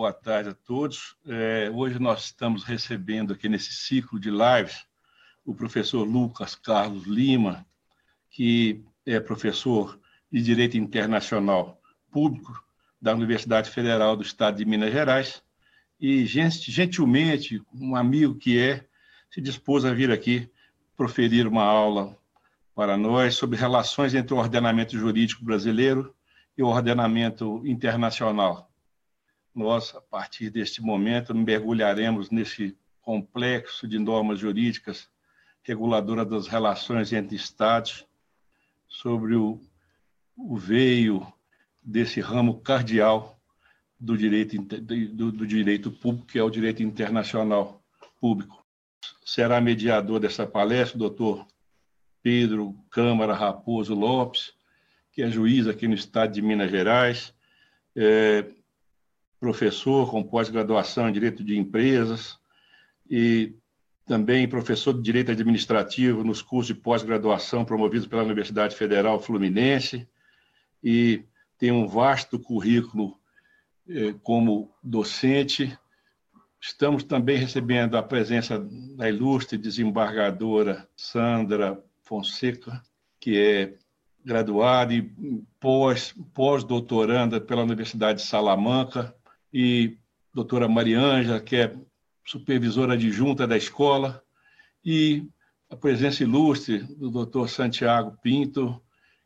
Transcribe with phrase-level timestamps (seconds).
[0.00, 1.14] Boa tarde a todos.
[1.26, 4.86] É, hoje nós estamos recebendo aqui nesse ciclo de lives
[5.44, 7.66] o professor Lucas Carlos Lima,
[8.30, 10.00] que é professor
[10.32, 11.78] de Direito Internacional
[12.10, 12.64] Público
[12.98, 15.42] da Universidade Federal do Estado de Minas Gerais
[16.00, 18.86] e gentilmente um amigo que é
[19.30, 20.50] se dispôs a vir aqui
[20.96, 22.16] proferir uma aula
[22.74, 26.14] para nós sobre relações entre o ordenamento jurídico brasileiro
[26.56, 28.69] e o ordenamento internacional
[29.54, 35.08] nós, a partir deste momento, mergulharemos nesse complexo de normas jurídicas
[35.62, 38.06] reguladoras das relações entre Estados,
[38.88, 39.60] sobre o,
[40.36, 41.26] o veio
[41.82, 43.38] desse ramo cardial
[43.98, 47.82] do direito, do, do direito público, que é o direito internacional
[48.20, 48.64] público.
[49.24, 51.46] Será mediador dessa palestra o doutor
[52.22, 54.52] Pedro Câmara Raposo Lopes,
[55.12, 57.34] que é juiz aqui no estado de Minas Gerais,
[57.96, 58.46] é,
[59.40, 62.38] professor com pós-graduação em Direito de Empresas
[63.10, 63.54] e
[64.06, 70.06] também professor de Direito Administrativo nos cursos de pós-graduação promovidos pela Universidade Federal Fluminense
[70.84, 71.24] e
[71.56, 73.16] tem um vasto currículo
[73.88, 75.78] eh, como docente.
[76.60, 78.58] Estamos também recebendo a presença
[78.96, 82.82] da ilustre desembargadora Sandra Fonseca,
[83.18, 83.74] que é
[84.24, 85.10] graduada e
[86.34, 89.14] pós-doutoranda pela Universidade de Salamanca,
[89.52, 89.98] e
[90.32, 91.76] doutora Marianja, que é
[92.24, 94.22] supervisora adjunta da escola,
[94.84, 95.26] e
[95.68, 98.80] a presença ilustre do doutor Santiago Pinto,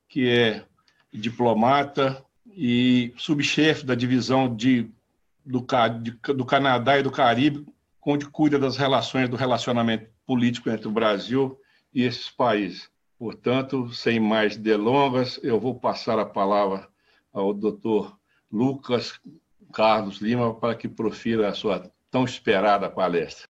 [0.09, 0.65] que é
[1.13, 4.91] diplomata e subchefe da divisão de,
[5.45, 5.67] do,
[6.35, 7.67] do Canadá e do Caribe,
[8.05, 11.59] onde cuida das relações do relacionamento político entre o Brasil
[11.93, 12.91] e esses países.
[13.19, 16.89] Portanto, sem mais delongas, eu vou passar a palavra
[17.33, 18.19] ao doutor
[18.53, 19.19] Lucas
[19.75, 23.45] Carlos Lima para que profira a sua tão esperada palestra.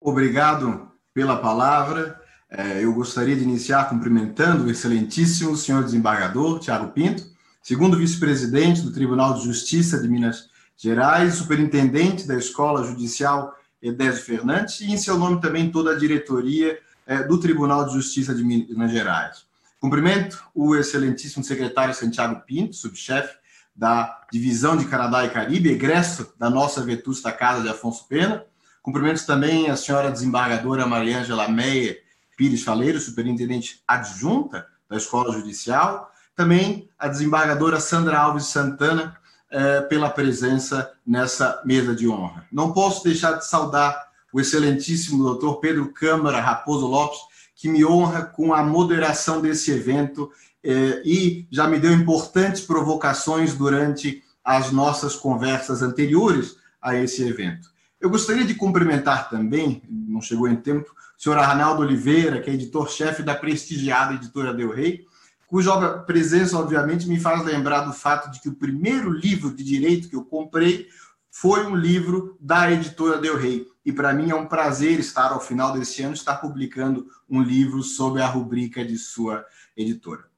[0.00, 2.20] Obrigado pela palavra.
[2.48, 7.24] É, eu gostaria de iniciar cumprimentando o excelentíssimo senhor desembargador Tiago Pinto,
[7.62, 14.80] segundo vice-presidente do Tribunal de Justiça de Minas Gerais, superintendente da Escola Judicial Edésio Fernandes,
[14.80, 18.92] e em seu nome também toda a diretoria é, do Tribunal de Justiça de Minas
[18.92, 19.44] Gerais.
[19.80, 23.41] Cumprimento o excelentíssimo secretário Santiago Pinto, subchefe
[23.74, 28.44] da Divisão de Canadá e Caribe, egresso da nossa vetusta Casa de Afonso Pena.
[28.82, 31.96] Cumprimentos também a senhora desembargadora Mariângela Meia
[32.36, 36.10] Pires Faleiro, superintendente adjunta da Escola Judicial.
[36.34, 39.16] Também a desembargadora Sandra Alves Santana,
[39.54, 42.46] eh, pela presença nessa mesa de honra.
[42.50, 47.18] Não posso deixar de saudar o excelentíssimo doutor Pedro Câmara Raposo Lopes,
[47.54, 50.30] que me honra com a moderação desse evento
[50.64, 57.70] e já me deu importantes provocações durante as nossas conversas anteriores a esse evento.
[58.00, 62.54] Eu gostaria de cumprimentar também, não chegou em tempo, o senhor Arnaldo Oliveira, que é
[62.54, 65.06] editor-chefe da prestigiada editora Del Rey,
[65.46, 70.08] cuja presença, obviamente, me faz lembrar do fato de que o primeiro livro de direito
[70.08, 70.88] que eu comprei
[71.30, 73.66] foi um livro da editora Del Rey.
[73.84, 77.82] E para mim é um prazer estar, ao final desse ano, estar publicando um livro
[77.82, 79.44] sobre a rubrica de sua
[79.76, 80.31] editora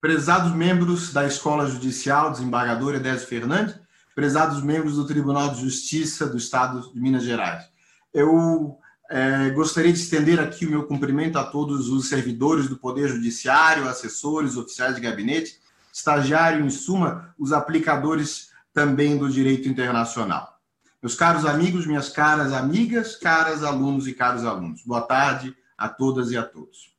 [0.00, 3.74] prezados membros da Escola Judicial, desembargador Edésio Fernandes,
[4.14, 7.64] prezados membros do Tribunal de Justiça do Estado de Minas Gerais.
[8.12, 8.78] Eu
[9.10, 13.88] é, gostaria de estender aqui o meu cumprimento a todos os servidores do Poder Judiciário,
[13.88, 15.58] assessores, oficiais de gabinete,
[15.92, 20.58] estagiário, em suma, os aplicadores também do direito internacional.
[21.02, 26.30] Meus caros amigos, minhas caras amigas, caras alunos e caros alunos, boa tarde a todas
[26.30, 26.89] e a todos.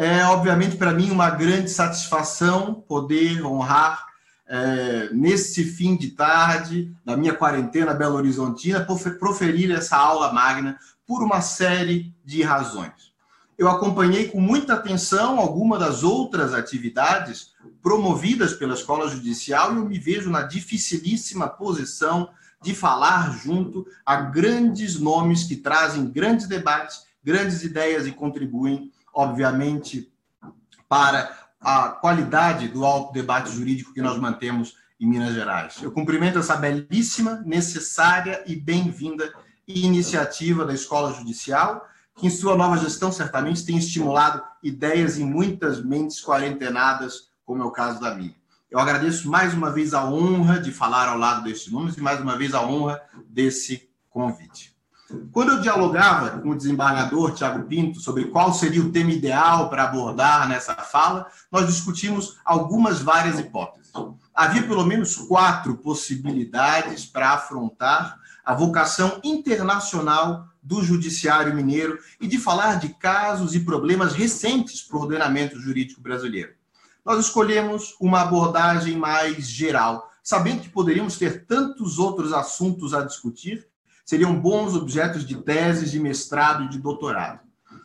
[0.00, 4.06] É, obviamente, para mim, uma grande satisfação poder honrar
[4.48, 8.80] é, nesse fim de tarde, da minha quarentena Belo Horizontina,
[9.18, 13.12] proferir essa aula magna por uma série de razões.
[13.58, 17.48] Eu acompanhei com muita atenção alguma das outras atividades
[17.82, 22.30] promovidas pela Escola Judicial e eu me vejo na dificilíssima posição
[22.62, 30.12] de falar junto a grandes nomes que trazem grandes debates, grandes ideias e contribuem obviamente,
[30.88, 31.30] para
[31.60, 35.82] a qualidade do alto debate jurídico que nós mantemos em Minas Gerais.
[35.82, 39.32] Eu cumprimento essa belíssima, necessária e bem-vinda
[39.66, 41.86] iniciativa da Escola Judicial,
[42.16, 47.66] que em sua nova gestão certamente tem estimulado ideias em muitas mentes quarentenadas, como é
[47.66, 48.34] o caso da minha.
[48.70, 52.20] Eu agradeço mais uma vez a honra de falar ao lado destes nomes e mais
[52.20, 54.69] uma vez a honra desse convite.
[55.32, 59.84] Quando eu dialogava com o desembargador Tiago Pinto sobre qual seria o tema ideal para
[59.84, 63.92] abordar nessa fala, nós discutimos algumas várias hipóteses.
[64.34, 72.38] Havia pelo menos quatro possibilidades para afrontar a vocação internacional do judiciário mineiro e de
[72.38, 76.60] falar de casos e problemas recentes para o ordenamento jurídico brasileiro
[77.04, 83.66] nós escolhemos uma abordagem mais geral, sabendo que poderíamos ter tantos outros assuntos a discutir,
[84.10, 87.38] seriam bons objetos de teses, de mestrado e de doutorado.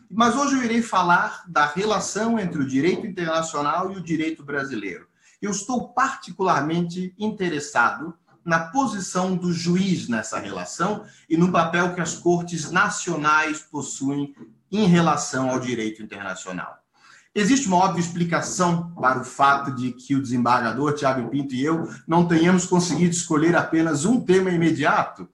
[0.09, 5.05] Mas hoje eu irei falar da relação entre o direito internacional e o direito brasileiro.
[5.39, 12.15] Eu estou particularmente interessado na posição do juiz nessa relação e no papel que as
[12.15, 14.33] cortes nacionais possuem
[14.71, 16.79] em relação ao direito internacional.
[17.35, 21.87] Existe uma óbvia explicação para o fato de que o desembargador Tiago Pinto e eu
[22.07, 25.29] não tenhamos conseguido escolher apenas um tema imediato.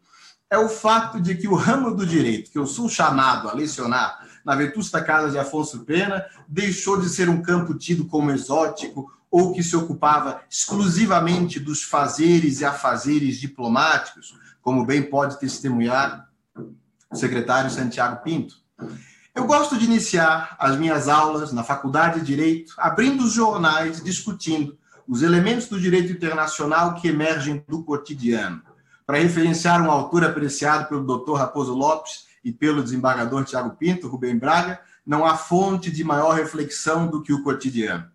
[0.51, 4.27] É o fato de que o ramo do direito, que eu sou chamado a lecionar
[4.43, 9.53] na Vetusta Casa de Afonso Pena, deixou de ser um campo tido como exótico ou
[9.53, 16.27] que se ocupava exclusivamente dos fazeres e afazeres diplomáticos, como bem pode testemunhar
[17.09, 18.55] o secretário Santiago Pinto.
[19.33, 24.77] Eu gosto de iniciar as minhas aulas na Faculdade de Direito abrindo os jornais, discutindo
[25.07, 28.70] os elementos do direito internacional que emergem do cotidiano.
[29.11, 31.33] Para referenciar um autor apreciado pelo Dr.
[31.33, 37.07] Raposo Lopes e pelo desembargador Tiago Pinto, Rubem Braga, não há fonte de maior reflexão
[37.09, 38.09] do que o cotidiano.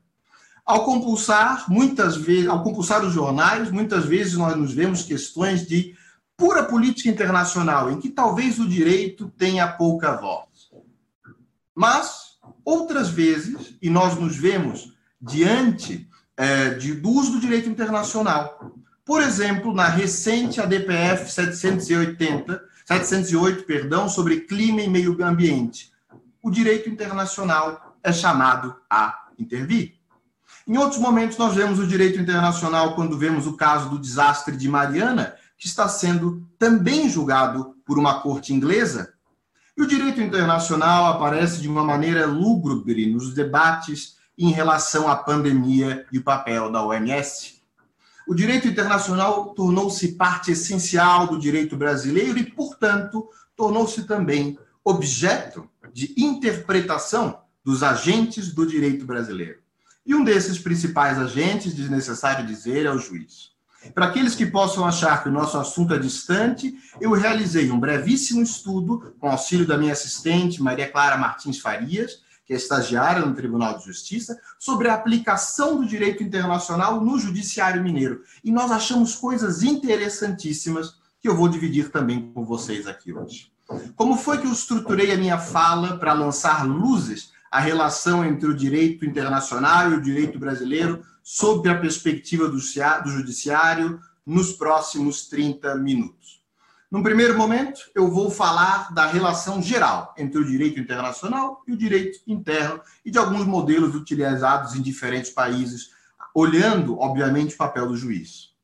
[0.64, 5.94] Ao compulsar, muitas vezes, ao compulsar os jornais, muitas vezes nós nos vemos questões de
[6.34, 10.70] pura política internacional, em que talvez o direito tenha pouca voz.
[11.74, 16.08] Mas, outras vezes, e nós nos vemos diante
[16.38, 18.75] é, de, do uso do direito internacional.
[19.06, 25.92] Por exemplo, na recente ADPF 780, 708, perdão, sobre clima e meio ambiente,
[26.42, 29.94] o direito internacional é chamado a intervir.
[30.66, 34.68] Em outros momentos, nós vemos o direito internacional quando vemos o caso do desastre de
[34.68, 39.14] Mariana, que está sendo também julgado por uma corte inglesa,
[39.76, 46.04] e o direito internacional aparece de uma maneira lúgubre nos debates em relação à pandemia
[46.10, 47.55] e o papel da OMS.
[48.26, 56.12] O direito internacional tornou-se parte essencial do direito brasileiro e, portanto, tornou-se também objeto de
[56.16, 59.58] interpretação dos agentes do direito brasileiro.
[60.04, 63.50] E um desses principais agentes, desnecessário dizer, é o juiz.
[63.94, 68.42] Para aqueles que possam achar que o nosso assunto é distante, eu realizei um brevíssimo
[68.42, 73.76] estudo com auxílio da minha assistente, Maria Clara Martins Farias, que é estagiária no Tribunal
[73.76, 78.22] de Justiça, sobre a aplicação do direito internacional no Judiciário Mineiro.
[78.44, 83.50] E nós achamos coisas interessantíssimas que eu vou dividir também com vocês aqui hoje.
[83.96, 88.54] Como foi que eu estruturei a minha fala para lançar luzes à relação entre o
[88.54, 96.35] direito internacional e o direito brasileiro sob a perspectiva do judiciário nos próximos 30 minutos.
[96.90, 101.76] Num primeiro momento, eu vou falar da relação geral entre o direito internacional e o
[101.76, 105.90] direito interno e de alguns modelos utilizados em diferentes países,
[106.32, 108.54] olhando, obviamente, o papel do juiz.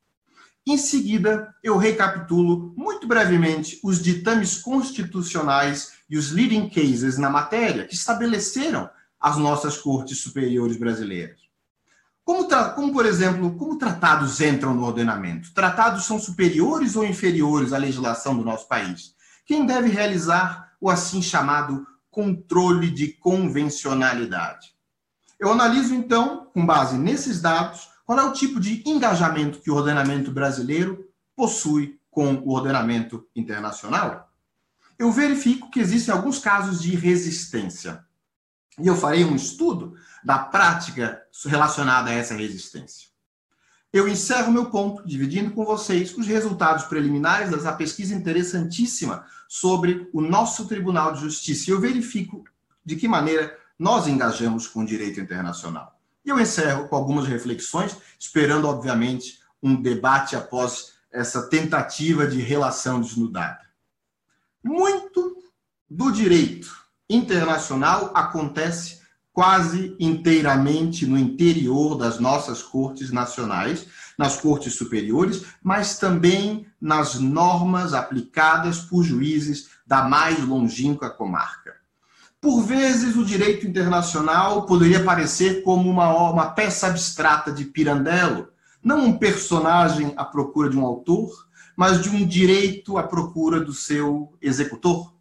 [0.64, 7.88] Em seguida, eu recapitulo muito brevemente os ditames constitucionais e os leading cases na matéria
[7.88, 8.88] que estabeleceram
[9.20, 11.41] as nossas cortes superiores brasileiras.
[12.24, 15.52] Como, como, por exemplo, como tratados entram no ordenamento?
[15.52, 19.14] Tratados são superiores ou inferiores à legislação do nosso país?
[19.44, 24.72] Quem deve realizar o assim chamado controle de convencionalidade?
[25.38, 29.74] Eu analiso, então, com base nesses dados, qual é o tipo de engajamento que o
[29.74, 34.30] ordenamento brasileiro possui com o ordenamento internacional.
[34.98, 38.04] Eu verifico que existem alguns casos de resistência.
[38.78, 43.12] E eu farei um estudo da prática relacionada a essa resistência.
[43.92, 50.22] Eu encerro meu ponto, dividindo com vocês os resultados preliminares dessa pesquisa interessantíssima sobre o
[50.22, 51.68] nosso Tribunal de Justiça.
[51.68, 52.42] E eu verifico
[52.82, 56.00] de que maneira nós engajamos com o direito internacional.
[56.24, 62.98] E eu encerro com algumas reflexões, esperando, obviamente, um debate após essa tentativa de relação
[62.98, 63.60] desnudada.
[64.64, 65.36] Muito
[65.90, 66.74] do direito
[67.10, 69.01] internacional acontece
[69.32, 73.86] quase inteiramente no interior das nossas cortes nacionais,
[74.18, 81.74] nas cortes superiores, mas também nas normas aplicadas por juízes da mais longínqua comarca.
[82.40, 88.48] Por vezes, o direito internacional poderia parecer como uma, uma peça abstrata de Pirandello,
[88.82, 91.30] não um personagem à procura de um autor,
[91.76, 95.14] mas de um direito à procura do seu executor.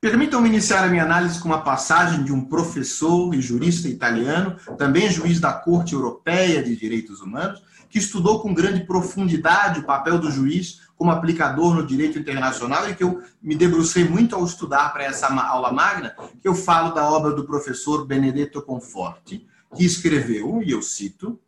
[0.00, 5.10] Permitam-me iniciar a minha análise com uma passagem de um professor e jurista italiano, também
[5.10, 10.30] juiz da Corte Europeia de Direitos Humanos, que estudou com grande profundidade o papel do
[10.30, 15.04] juiz como aplicador no direito internacional e que eu me debrucei muito ao estudar para
[15.04, 20.70] essa aula magna, que eu falo da obra do professor Benedetto Conforti, que escreveu, e
[20.70, 21.38] eu cito,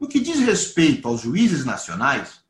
[0.00, 2.41] no que diz respeito aos juízes nacionais,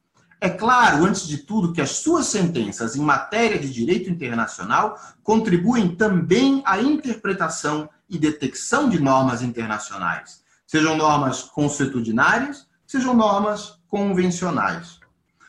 [0.42, 5.94] é claro, antes de tudo, que as suas sentenças em matéria de direito internacional contribuem
[5.94, 14.98] também à interpretação e detecção de normas internacionais, sejam normas consuetudinárias, sejam normas convencionais.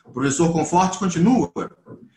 [0.04, 1.52] O professor Conforte continua.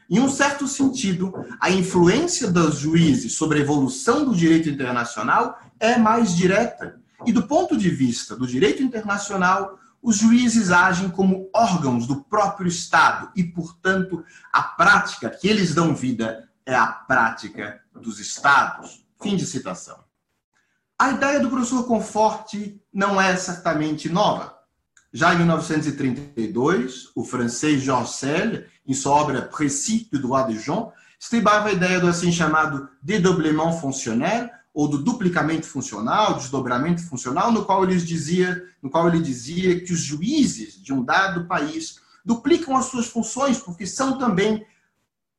[0.08, 5.98] Em um certo sentido, a influência dos juízes sobre a evolução do direito internacional é
[5.98, 7.02] mais direta.
[7.26, 12.68] E do ponto de vista do direito internacional, os juízes agem como órgãos do próprio
[12.68, 14.24] Estado e, portanto,
[14.54, 19.06] a prática que eles dão vida é a prática dos Estados.
[19.22, 20.04] Fim de citação.
[21.00, 24.58] A ideia do professor Conforte não é certamente nova.
[25.14, 30.92] Já em 1932, o francês Georges Selle, em sua obra Précis du droit de Jean,
[31.20, 37.66] estribava a ideia do assim chamado dédoublement fonctionnel, ou do duplicamento funcional, desdobramento funcional, no
[37.66, 42.78] qual ele dizia, no qual ele dizia que os juízes de um dado país duplicam
[42.78, 44.64] as suas funções porque são também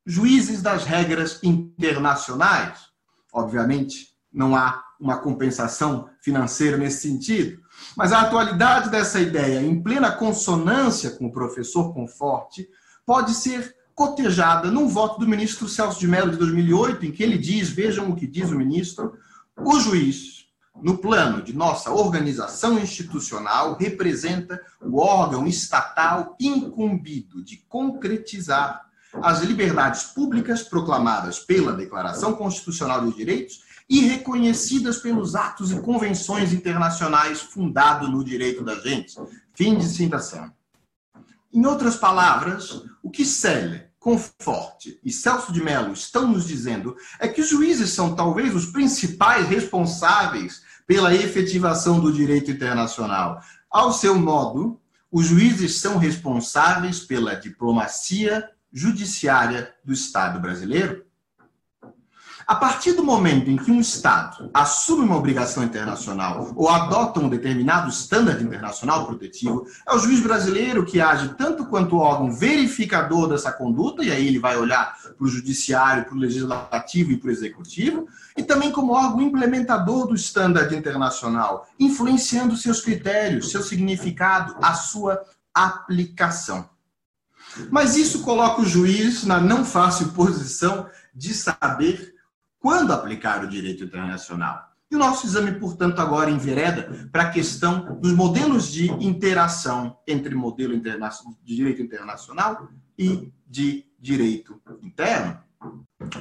[0.04, 2.88] juízes das regras internacionais.
[3.32, 7.62] Obviamente, não há uma compensação financeira nesse sentido,
[7.96, 12.68] mas a atualidade dessa ideia, em plena consonância com o professor Conforte,
[13.06, 17.38] pode ser cotejada num voto do ministro Celso de Mello de 2008, em que ele
[17.38, 19.16] diz, vejam o que diz o ministro,
[19.64, 20.46] o juiz,
[20.80, 28.86] no plano de nossa organização institucional, representa o órgão estatal incumbido de concretizar
[29.22, 36.52] as liberdades públicas proclamadas pela Declaração Constitucional dos Direitos e reconhecidas pelos atos e convenções
[36.52, 39.14] internacionais fundados no direito da gente.
[39.54, 40.52] Fim de citação.
[41.52, 47.26] Em outras palavras, o que Selle Conforte e Celso de Mello estão nos dizendo é
[47.26, 53.42] que os juízes são talvez os principais responsáveis pela efetivação do direito internacional.
[53.70, 61.04] Ao seu modo, os juízes são responsáveis pela diplomacia judiciária do Estado brasileiro.
[62.48, 67.28] A partir do momento em que um Estado assume uma obrigação internacional ou adota um
[67.28, 73.52] determinado estándar internacional protetivo, é o juiz brasileiro que age tanto quanto órgão verificador dessa
[73.52, 77.30] conduta, e aí ele vai olhar para o judiciário, para o legislativo e para o
[77.30, 84.72] executivo, e também como órgão implementador do estándar internacional, influenciando seus critérios, seu significado, a
[84.72, 85.20] sua
[85.52, 86.66] aplicação.
[87.70, 92.16] Mas isso coloca o juiz na não fácil posição de saber
[92.58, 94.68] quando aplicar o direito internacional.
[94.90, 100.34] E o nosso exame, portanto, agora envereda para a questão dos modelos de interação entre
[100.34, 105.38] modelo de direito internacional e de direito interno.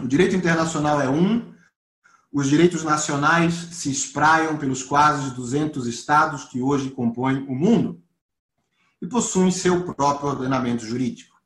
[0.04, 1.54] O direito internacional é um,
[2.32, 8.02] os direitos nacionais se espraiam pelos quase 200 estados que hoje compõem o mundo
[9.02, 11.37] e possuem seu próprio ordenamento jurídico.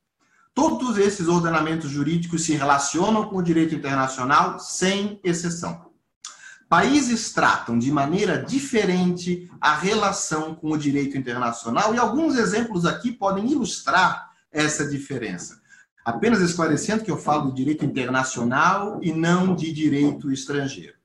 [0.53, 5.89] Todos esses ordenamentos jurídicos se relacionam com o direito internacional, sem exceção.
[6.67, 13.12] Países tratam de maneira diferente a relação com o direito internacional, e alguns exemplos aqui
[13.12, 15.62] podem ilustrar essa diferença.
[16.03, 20.96] Apenas esclarecendo que eu falo de direito internacional e não de direito estrangeiro.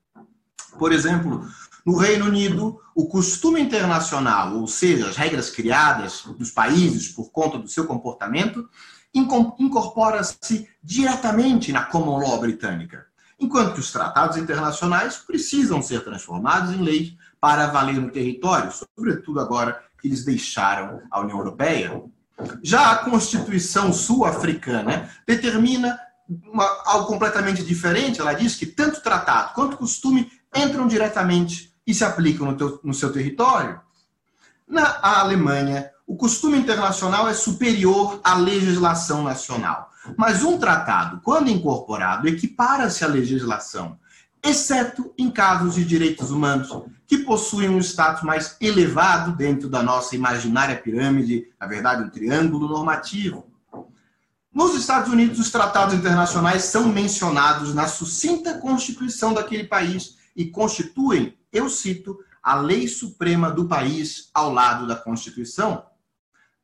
[0.77, 1.47] Por exemplo,
[1.85, 7.57] no Reino Unido, o costume internacional, ou seja, as regras criadas dos países por conta
[7.57, 8.67] do seu comportamento,
[9.13, 13.05] incorpora-se diretamente na common law britânica,
[13.39, 19.39] enquanto que os tratados internacionais precisam ser transformados em leis para valer no território, sobretudo
[19.39, 22.03] agora que eles deixaram a União Europeia.
[22.61, 25.99] Já a Constituição sul-africana determina
[26.29, 28.21] uma, algo completamente diferente.
[28.21, 32.93] Ela diz que tanto tratado quanto costume entram diretamente e se aplicam no, teu, no
[32.93, 33.79] seu território.
[34.67, 39.91] Na Alemanha, o costume internacional é superior à legislação nacional.
[40.15, 43.99] Mas um tratado, quando incorporado, equipara-se à legislação
[44.43, 46.69] exceto em casos de direitos humanos,
[47.05, 52.67] que possuem um status mais elevado dentro da nossa imaginária pirâmide, na verdade, um triângulo
[52.67, 53.45] normativo.
[54.53, 61.37] Nos Estados Unidos, os tratados internacionais são mencionados na sucinta Constituição daquele país e constituem,
[61.51, 65.83] eu cito, a lei suprema do país ao lado da Constituição.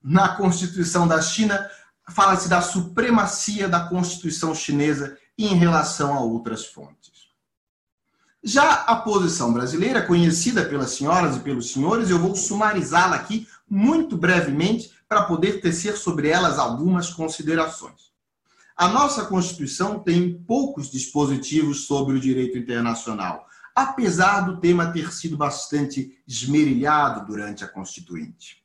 [0.03, 1.69] Na Constituição da China,
[2.09, 7.13] fala-se da supremacia da Constituição chinesa em relação a outras fontes.
[8.43, 14.17] Já a posição brasileira, conhecida pelas senhoras e pelos senhores, eu vou sumarizá-la aqui muito
[14.17, 18.11] brevemente para poder tecer sobre elas algumas considerações.
[18.75, 25.37] A nossa Constituição tem poucos dispositivos sobre o direito internacional, apesar do tema ter sido
[25.37, 28.62] bastante esmerilhado durante a Constituinte.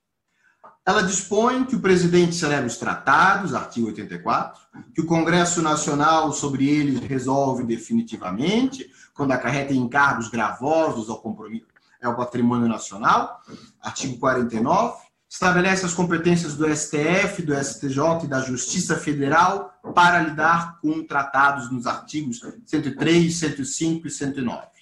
[0.89, 4.59] Ela dispõe que o presidente celebra os tratados, artigo 84,
[4.95, 11.67] que o Congresso Nacional sobre eles resolve definitivamente, quando acarreta encargos gravosos ao compromisso
[12.03, 13.43] ao patrimônio nacional,
[13.83, 14.97] artigo 49,
[15.29, 21.71] estabelece as competências do STF, do STJ e da Justiça Federal para lidar com tratados
[21.71, 24.78] nos artigos 103, 105 e 109.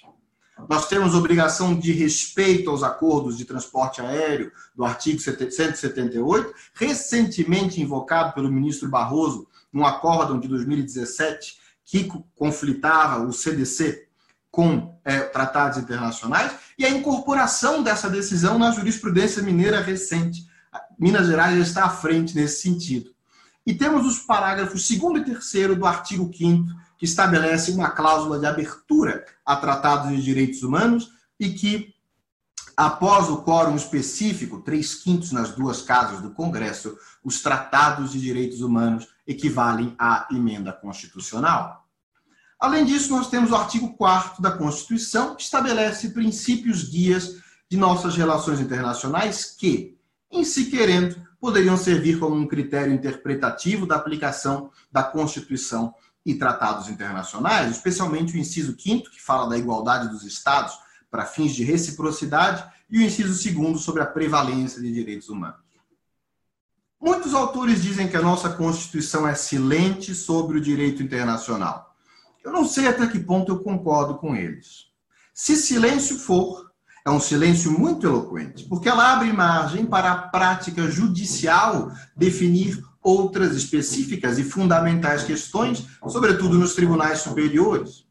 [0.68, 8.32] Nós temos obrigação de respeito aos acordos de transporte aéreo do artigo 178, recentemente invocado
[8.32, 14.06] pelo ministro Barroso num acórdão de 2017 que conflitava o CDC
[14.50, 20.46] com é, tratados internacionais, e a incorporação dessa decisão na jurisprudência mineira recente.
[20.98, 23.10] Minas Gerais já está à frente nesse sentido.
[23.66, 28.46] E temos os parágrafos 2 e 3 do artigo 5 que estabelece uma cláusula de
[28.46, 31.94] abertura a tratados de direitos humanos e que,
[32.76, 38.60] após o quórum específico, três quintos nas duas casas do Congresso, os tratados de direitos
[38.60, 41.86] humanos equivalem à emenda constitucional.
[42.58, 47.36] Além disso, nós temos o artigo 4 da Constituição, que estabelece princípios guias
[47.70, 49.98] de nossas relações internacionais que,
[50.30, 55.94] em se querendo, poderiam servir como um critério interpretativo da aplicação da Constituição
[56.26, 60.76] e tratados internacionais, especialmente o inciso 5 que fala da igualdade dos Estados
[61.08, 65.64] para fins de reciprocidade, e o inciso 2 sobre a prevalência de direitos humanos.
[67.00, 71.94] Muitos autores dizem que a nossa Constituição é silente sobre o direito internacional.
[72.44, 74.86] Eu não sei até que ponto eu concordo com eles.
[75.32, 76.70] Se silêncio for,
[77.04, 83.54] é um silêncio muito eloquente, porque ela abre margem para a prática judicial definir outras
[83.54, 88.04] específicas e fundamentais questões, sobretudo nos tribunais superiores.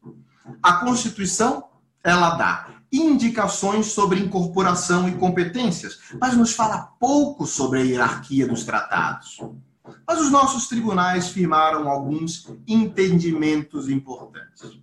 [0.62, 1.64] A Constituição,
[2.02, 8.64] ela dá indicações sobre incorporação e competências, mas nos fala pouco sobre a hierarquia dos
[8.64, 9.38] tratados.
[10.08, 14.80] Mas os nossos tribunais firmaram alguns entendimentos importantes.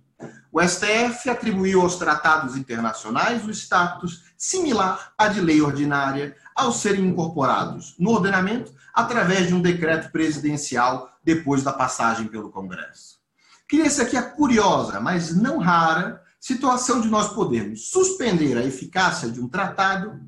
[0.52, 7.06] O STF atribuiu aos tratados internacionais o status similar à de lei ordinária ao serem
[7.06, 13.18] incorporados no ordenamento através de um decreto presidencial depois da passagem pelo Congresso.
[13.66, 19.40] Cria-se aqui a curiosa, mas não rara, situação de nós podermos suspender a eficácia de
[19.40, 20.20] um tratado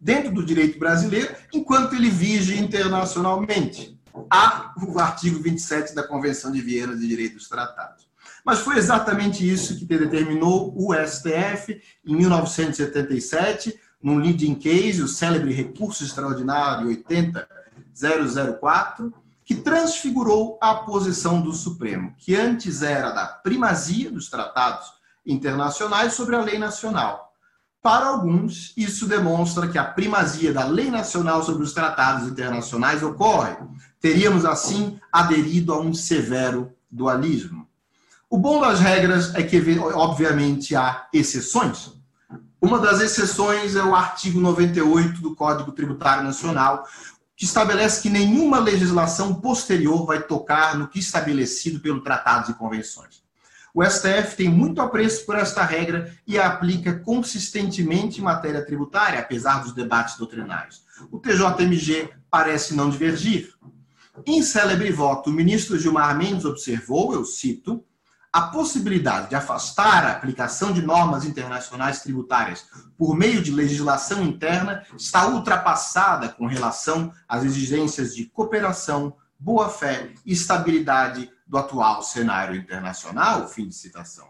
[0.00, 3.98] dentro do direito brasileiro enquanto ele vige internacionalmente.
[4.30, 8.08] Há o artigo 27 da Convenção de Viena de Direito dos Tratados.
[8.44, 15.52] Mas foi exatamente isso que determinou o STF em 1977, num leading case, o célebre
[15.52, 19.12] recurso extraordinário 80004,
[19.44, 24.92] que transfigurou a posição do Supremo, que antes era da primazia dos tratados
[25.26, 27.32] internacionais sobre a lei nacional.
[27.82, 33.56] Para alguns, isso demonstra que a primazia da lei nacional sobre os tratados internacionais ocorre.
[34.00, 37.66] Teríamos, assim, aderido a um severo dualismo.
[38.28, 41.97] O bom das regras é que, obviamente, há exceções.
[42.60, 46.84] Uma das exceções é o artigo 98 do Código Tributário Nacional,
[47.36, 53.22] que estabelece que nenhuma legislação posterior vai tocar no que estabelecido pelo tratados e convenções.
[53.72, 59.20] O STF tem muito apreço por esta regra e a aplica consistentemente em matéria tributária,
[59.20, 60.82] apesar dos debates doutrinários.
[61.12, 63.54] O TJMG parece não divergir.
[64.26, 67.84] Em célebre voto, o ministro Gilmar Mendes observou, eu cito,
[68.32, 74.84] a possibilidade de afastar a aplicação de normas internacionais tributárias por meio de legislação interna
[74.96, 83.48] está ultrapassada com relação às exigências de cooperação, boa-fé e estabilidade do atual cenário internacional.
[83.48, 84.28] Fim de citação.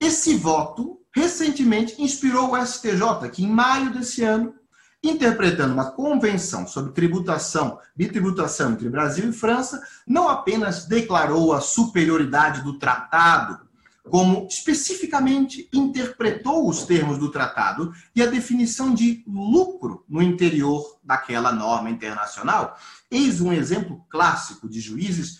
[0.00, 4.54] Esse voto recentemente inspirou o STJ, que em maio desse ano
[5.02, 12.62] interpretando uma convenção sobre tributação, bitributação entre Brasil e França, não apenas declarou a superioridade
[12.62, 13.60] do tratado
[14.04, 21.52] como especificamente interpretou os termos do tratado e a definição de lucro no interior daquela
[21.52, 22.76] norma internacional.
[23.10, 25.38] Eis um exemplo clássico de juízes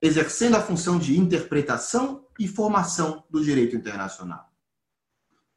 [0.00, 4.51] exercendo a função de interpretação e formação do direito internacional.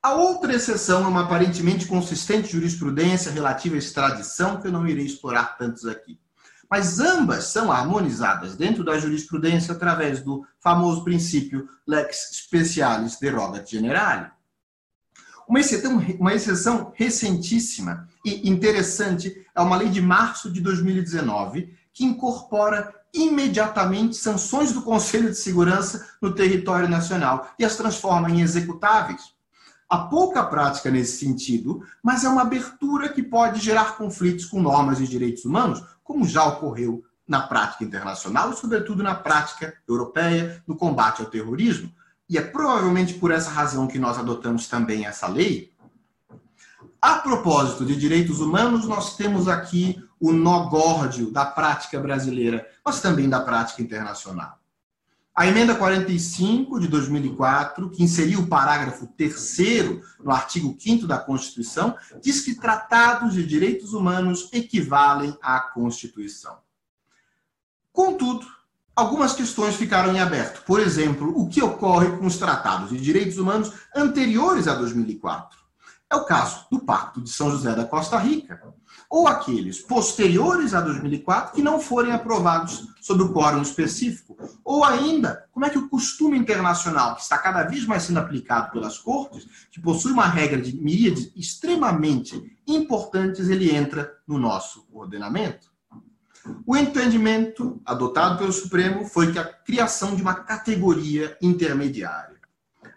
[0.06, 5.04] A outra exceção é uma aparentemente consistente jurisprudência relativa à extradição, que eu não irei
[5.04, 6.20] explorar tantos aqui.
[6.70, 14.30] Mas ambas são harmonizadas dentro da jurisprudência através do famoso princípio lex specialis derogat generale.
[15.50, 22.06] Uma exceção, uma exceção recentíssima e interessante é uma lei de março de 2019 que
[22.06, 29.34] incorpora imediatamente sanções do Conselho de Segurança no território nacional e as transforma em executáveis.
[29.88, 34.98] Há pouca prática nesse sentido, mas é uma abertura que pode gerar conflitos com normas
[34.98, 40.76] de direitos humanos, como já ocorreu na prática internacional e, sobretudo, na prática europeia no
[40.76, 41.92] combate ao terrorismo.
[42.28, 45.72] E é provavelmente por essa razão que nós adotamos também essa lei.
[47.00, 53.00] A propósito de direitos humanos, nós temos aqui o nó górdio da prática brasileira, mas
[53.00, 54.60] também da prática internacional.
[55.36, 61.98] A emenda 45 de 2004, que inseriu o parágrafo 3 no artigo 5 da Constituição,
[62.22, 66.58] diz que tratados de direitos humanos equivalem à Constituição.
[67.92, 68.48] Contudo,
[68.96, 70.64] algumas questões ficaram em aberto.
[70.64, 75.65] Por exemplo, o que ocorre com os tratados de direitos humanos anteriores a 2004?
[76.12, 78.62] É o caso do Pacto de São José da Costa Rica,
[79.10, 85.48] ou aqueles posteriores a 2004 que não forem aprovados sob o quórum específico, ou ainda,
[85.52, 89.48] como é que o costume internacional, que está cada vez mais sendo aplicado pelas cortes,
[89.72, 95.74] que possui uma regra de miríades extremamente importantes, ele entra no nosso ordenamento.
[96.66, 102.35] O entendimento adotado pelo Supremo foi que a criação de uma categoria intermediária,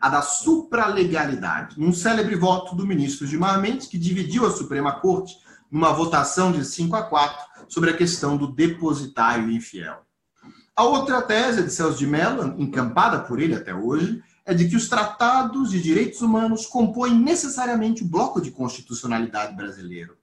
[0.01, 5.37] a da supralegalidade, num célebre voto do ministro Gilmar Mendes, que dividiu a Suprema Corte
[5.71, 10.03] numa votação de 5 a 4 sobre a questão do depositário infiel.
[10.75, 14.77] A outra tese de Celso de Mello, encampada por ele até hoje, é de que
[14.77, 20.17] os tratados de direitos humanos compõem necessariamente o bloco de constitucionalidade brasileiro.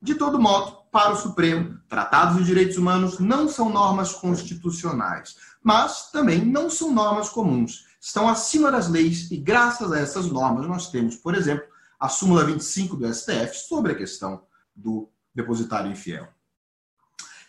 [0.00, 6.10] De todo modo, para o Supremo, tratados de direitos humanos não são normas constitucionais, mas
[6.10, 7.84] também não são normas comuns.
[8.04, 11.64] Estão acima das leis e, graças a essas normas, nós temos, por exemplo,
[11.98, 14.42] a súmula 25 do STF sobre a questão
[14.76, 16.28] do depositário infiel.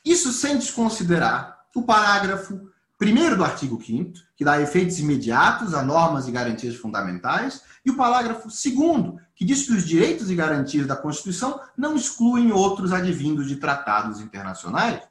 [0.05, 6.25] Isso sem desconsiderar o parágrafo 1 do artigo 5 que dá efeitos imediatos a normas
[6.25, 10.95] e garantias fundamentais, e o parágrafo 2 que diz que os direitos e garantias da
[10.95, 15.01] Constituição não excluem outros advindos de tratados internacionais.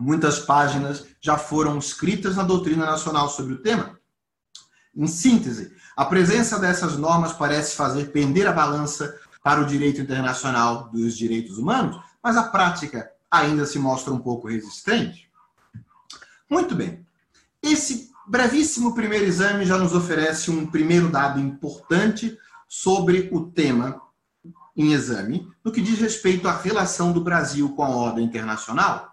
[0.00, 4.00] Muitas páginas já foram escritas na doutrina nacional sobre o tema.
[4.96, 10.88] Em síntese, a presença dessas normas parece fazer pender a balança para o direito internacional
[10.90, 15.30] dos direitos humanos, mas a prática ainda se mostra um pouco resistente.
[16.48, 17.06] Muito bem.
[17.62, 24.00] Esse brevíssimo primeiro exame já nos oferece um primeiro dado importante sobre o tema
[24.74, 29.09] em exame, no que diz respeito à relação do Brasil com a ordem internacional.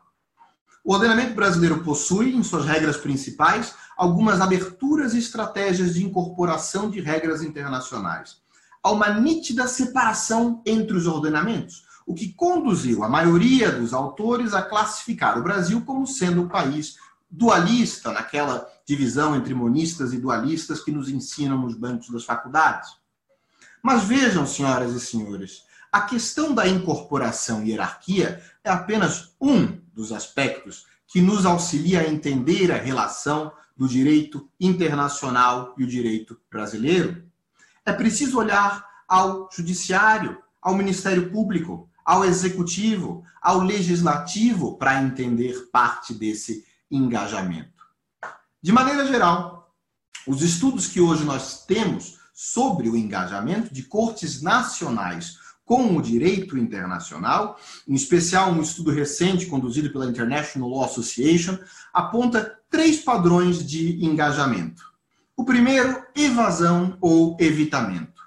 [0.88, 7.02] O ordenamento brasileiro possui, em suas regras principais, algumas aberturas e estratégias de incorporação de
[7.02, 8.38] regras internacionais
[8.82, 14.62] a uma nítida separação entre os ordenamentos, o que conduziu a maioria dos autores a
[14.62, 16.96] classificar o Brasil como sendo um país
[17.30, 22.92] dualista, naquela divisão entre monistas e dualistas que nos ensinam nos bancos das faculdades.
[23.84, 30.12] Mas vejam, senhoras e senhores, a questão da incorporação e hierarquia é apenas um dos
[30.12, 37.26] aspectos que nos auxilia a entender a relação do direito internacional e o direito brasileiro.
[37.84, 46.14] É preciso olhar ao judiciário, ao Ministério Público, ao executivo, ao legislativo para entender parte
[46.14, 47.84] desse engajamento.
[48.62, 49.74] De maneira geral,
[50.28, 56.58] os estudos que hoje nós temos sobre o engajamento de cortes nacionais com o direito
[56.58, 61.60] internacional, em especial um estudo recente conduzido pela International Law Association,
[61.94, 64.82] aponta três padrões de engajamento.
[65.36, 68.22] O primeiro, evasão ou evitamento.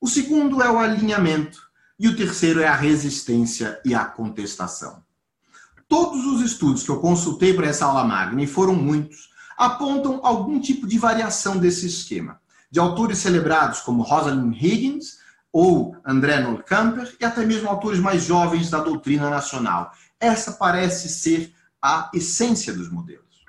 [0.00, 1.66] O segundo é o alinhamento.
[1.98, 5.02] E o terceiro é a resistência e a contestação.
[5.88, 10.60] Todos os estudos que eu consultei para essa aula magna, e foram muitos, apontam algum
[10.60, 12.38] tipo de variação desse esquema.
[12.70, 18.70] De autores celebrados como Rosalind Higgins ou André Nolkamper, e até mesmo autores mais jovens
[18.70, 19.92] da doutrina nacional.
[20.20, 23.44] Essa parece ser a essência dos modelos.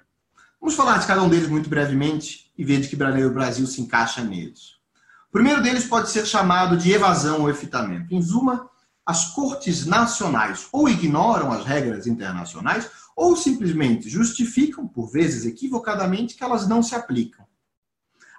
[0.60, 3.66] Vamos falar de cada um deles muito brevemente e ver de que maneira o Brasil
[3.66, 4.78] se encaixa neles.
[5.30, 8.14] O primeiro deles pode ser chamado de evasão ou efitamento.
[8.14, 8.70] Em Zuma,
[9.06, 16.44] as cortes nacionais ou ignoram as regras internacionais ou simplesmente justificam, por vezes equivocadamente, que
[16.44, 17.47] elas não se aplicam.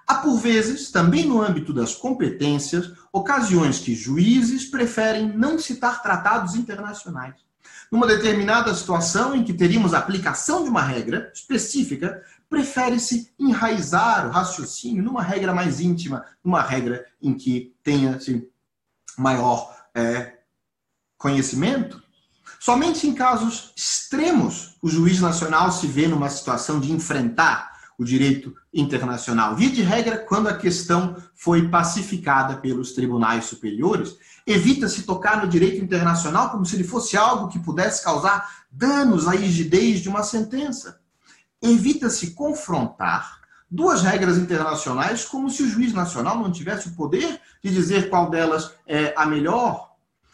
[0.09, 6.55] Há, por vezes, também no âmbito das competências, ocasiões que juízes preferem não citar tratados
[6.55, 7.35] internacionais.
[7.91, 14.31] Numa determinada situação em que teríamos a aplicação de uma regra específica, prefere-se enraizar o
[14.31, 18.49] raciocínio numa regra mais íntima, numa regra em que tenha-se
[19.15, 20.39] maior é,
[21.19, 22.01] conhecimento.
[22.59, 28.55] Somente em casos extremos o juiz nacional se vê numa situação de enfrentar o direito
[28.73, 29.57] internacional.
[29.57, 34.15] Via de regra, quando a questão foi pacificada pelos tribunais superiores,
[34.47, 39.31] evita-se tocar no direito internacional como se ele fosse algo que pudesse causar danos à
[39.31, 41.01] rigidez de uma sentença.
[41.61, 47.69] Evita-se confrontar duas regras internacionais como se o juiz nacional não tivesse o poder de
[47.69, 49.91] dizer qual delas é a melhor,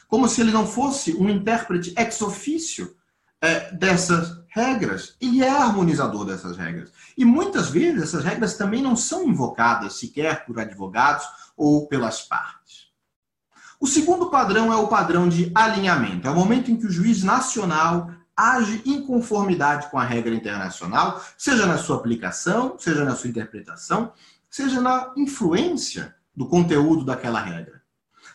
[0.07, 2.95] como se ele não fosse um intérprete ex officio
[3.41, 5.15] é, dessas regras.
[5.19, 6.91] Ele é harmonizador dessas regras.
[7.17, 11.25] E muitas vezes essas regras também não são invocadas sequer por advogados
[11.57, 12.85] ou pelas partes.
[13.79, 16.27] O segundo padrão é o padrão de alinhamento.
[16.27, 21.23] É o momento em que o juiz nacional age em conformidade com a regra internacional,
[21.37, 24.11] seja na sua aplicação, seja na sua interpretação,
[24.49, 27.81] seja na influência do conteúdo daquela regra.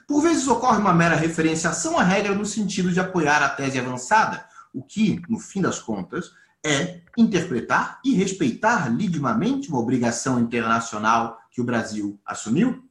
[0.06, 4.44] Por vezes ocorre uma mera referenciação à regra no sentido de apoiar a tese avançada,
[4.72, 6.30] o que, no fim das contas,
[6.64, 12.84] é interpretar e respeitar lidimamente uma obrigação internacional que o Brasil assumiu?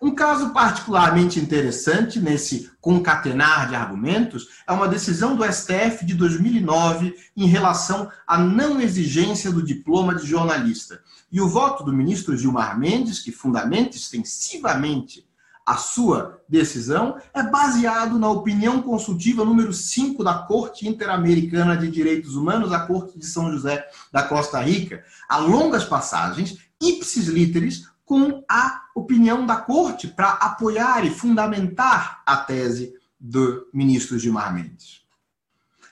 [0.00, 7.14] Um caso particularmente interessante nesse concatenar de argumentos é uma decisão do STF de 2009
[7.36, 11.02] em relação à não exigência do diploma de jornalista.
[11.30, 15.26] E o voto do ministro Gilmar Mendes, que fundamenta extensivamente
[15.66, 22.36] a sua decisão é baseado na opinião consultiva número 5 da Corte Interamericana de Direitos
[22.36, 28.44] Humanos, a Corte de São José da Costa Rica, a longas passagens, ipsis literis, com
[28.48, 35.00] a opinião da Corte para apoiar e fundamentar a tese do ministro Gilmar Mendes.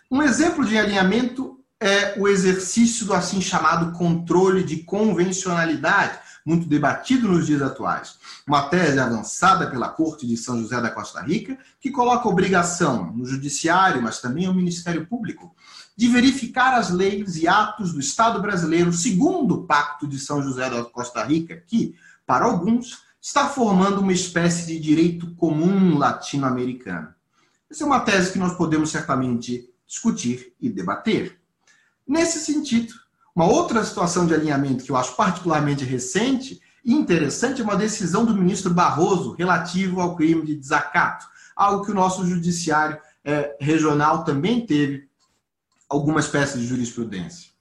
[0.08, 7.26] Um exemplo de alinhamento é o exercício do assim chamado controle de convencionalidade, muito debatido
[7.26, 8.18] nos dias atuais.
[8.46, 13.24] Uma tese avançada pela Corte de São José da Costa Rica, que coloca obrigação no
[13.24, 15.54] Judiciário, mas também ao Ministério Público,
[15.96, 20.68] de verificar as leis e atos do Estado brasileiro segundo o Pacto de São José
[20.68, 21.94] da Costa Rica, que,
[22.26, 27.14] para alguns, está formando uma espécie de direito comum latino-americano.
[27.70, 31.40] Essa é uma tese que nós podemos certamente discutir e debater.
[32.06, 32.92] Nesse sentido,
[33.34, 38.24] uma outra situação de alinhamento que eu acho particularmente recente e interessante é uma decisão
[38.24, 44.22] do ministro Barroso relativo ao crime de desacato, algo que o nosso judiciário é, regional
[44.22, 45.08] também teve
[45.88, 47.54] alguma espécie de jurisprudência.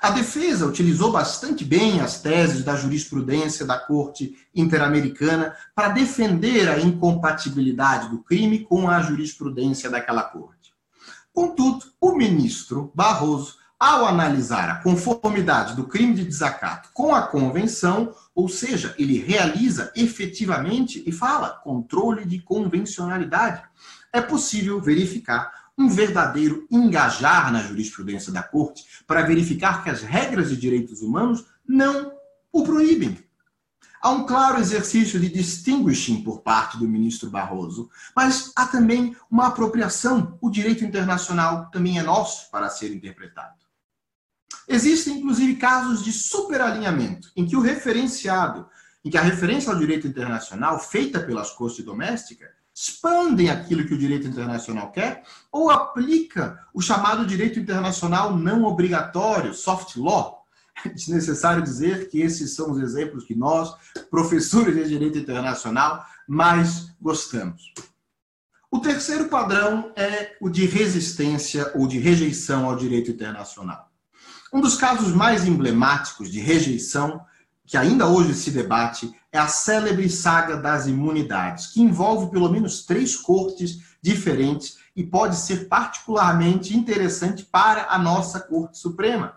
[0.00, 6.80] A defesa utilizou bastante bem as teses da jurisprudência da Corte Interamericana para defender a
[6.80, 10.72] incompatibilidade do crime com a jurisprudência daquela corte.
[11.34, 18.14] Contudo, o ministro Barroso ao analisar a conformidade do crime de desacato com a convenção,
[18.34, 23.62] ou seja, ele realiza efetivamente e fala controle de convencionalidade,
[24.12, 30.50] é possível verificar um verdadeiro engajar na jurisprudência da Corte para verificar que as regras
[30.50, 32.12] de direitos humanos não
[32.52, 33.18] o proíbem.
[34.02, 39.48] Há um claro exercício de distinguishing por parte do ministro Barroso, mas há também uma
[39.48, 40.38] apropriação.
[40.40, 43.59] O direito internacional também é nosso para ser interpretado.
[44.72, 48.68] Existem, inclusive, casos de superalinhamento, em que o referenciado,
[49.04, 53.98] em que a referência ao direito internacional, feita pelas cortes domésticas, expandem aquilo que o
[53.98, 60.46] direito internacional quer ou aplica o chamado direito internacional não obrigatório, soft law.
[60.84, 63.74] É desnecessário dizer que esses são os exemplos que nós,
[64.08, 67.74] professores de direito internacional, mais gostamos.
[68.70, 73.89] O terceiro padrão é o de resistência ou de rejeição ao direito internacional.
[74.52, 77.24] Um dos casos mais emblemáticos de rejeição
[77.64, 82.84] que ainda hoje se debate é a célebre saga das imunidades, que envolve pelo menos
[82.84, 89.36] três cortes diferentes e pode ser particularmente interessante para a nossa Corte Suprema.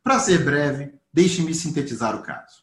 [0.00, 2.62] Para ser breve, deixe-me sintetizar o caso.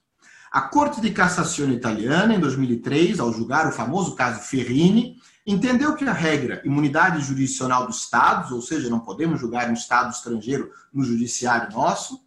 [0.49, 6.05] A Corte de Cassação italiana, em 2003, ao julgar o famoso caso Ferrini, entendeu que
[6.05, 11.03] a regra imunidade jurisdicional dos estados, ou seja, não podemos julgar um estado estrangeiro no
[11.03, 12.23] judiciário nosso,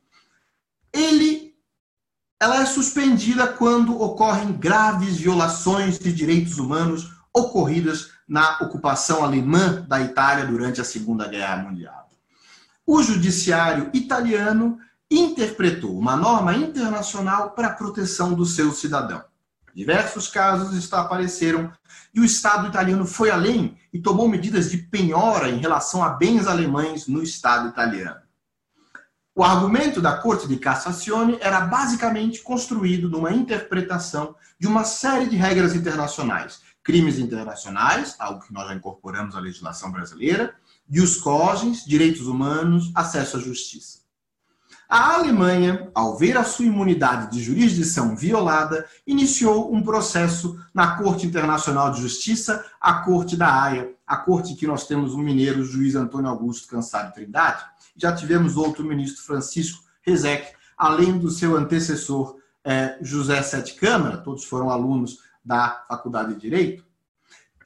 [0.92, 1.54] ele,
[2.40, 10.00] ela é suspendida quando ocorrem graves violações de direitos humanos ocorridas na ocupação alemã da
[10.00, 12.08] Itália durante a Segunda Guerra Mundial.
[12.86, 14.78] O judiciário italiano
[15.10, 19.24] interpretou uma norma internacional para a proteção do seu cidadão.
[19.76, 21.70] Diversos casos apareceram
[22.14, 26.46] e o Estado italiano foi além e tomou medidas de penhora em relação a bens
[26.46, 28.22] alemães no Estado italiano.
[29.34, 35.36] O argumento da Corte de Cassazione era basicamente construído numa interpretação de uma série de
[35.36, 40.54] regras internacionais, crimes internacionais, algo que nós já incorporamos à legislação brasileira,
[40.88, 44.05] e os cogens, direitos humanos, acesso à justiça.
[44.88, 51.26] A Alemanha, ao ver a sua imunidade de jurisdição violada, iniciou um processo na Corte
[51.26, 55.64] Internacional de Justiça, a Corte da Haia, a corte que nós temos um mineiro, o
[55.64, 57.64] juiz Antônio Augusto Cansado Trindade.
[57.96, 64.44] Já tivemos outro ministro, Francisco Rezec, além do seu antecessor, é, José Sete Câmara, todos
[64.44, 66.85] foram alunos da Faculdade de Direito.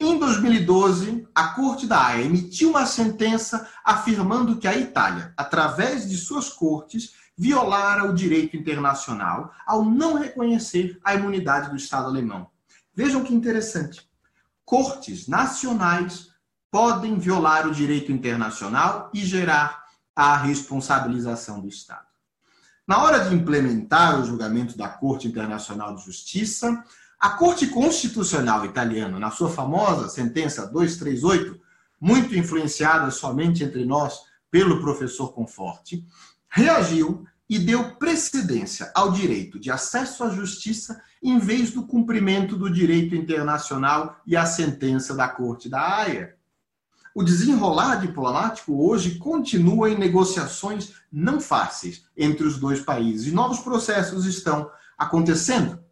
[0.03, 6.17] Em 2012, a Corte da Haia emitiu uma sentença afirmando que a Itália, através de
[6.17, 12.49] suas cortes, violara o direito internacional ao não reconhecer a imunidade do Estado alemão.
[12.95, 14.09] Vejam que interessante.
[14.65, 16.31] Cortes nacionais
[16.71, 19.85] podem violar o direito internacional e gerar
[20.17, 22.07] a responsabilização do Estado.
[22.87, 26.83] Na hora de implementar o julgamento da Corte Internacional de Justiça,
[27.21, 31.61] a Corte Constitucional Italiana, na sua famosa sentença 238,
[32.01, 36.03] muito influenciada somente entre nós pelo professor Conforte,
[36.49, 42.71] reagiu e deu precedência ao direito de acesso à justiça em vez do cumprimento do
[42.71, 46.37] direito internacional e a sentença da Corte da Haia.
[47.15, 53.59] O desenrolar diplomático hoje continua em negociações não fáceis entre os dois países e novos
[53.59, 55.90] processos estão acontecendo.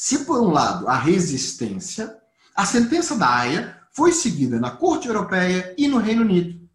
[0.00, 2.16] Se, por um lado, a resistência,
[2.54, 6.68] a sentença da Haia foi seguida na Corte Europeia e no Reino Unido.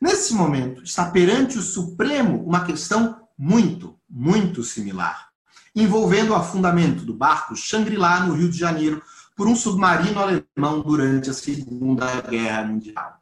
[0.00, 5.28] Nesse momento, está perante o Supremo uma questão muito, muito similar,
[5.76, 9.00] envolvendo o afundamento do barco Shangri-La no Rio de Janeiro
[9.36, 13.20] por um submarino alemão durante a Segunda Guerra Mundial.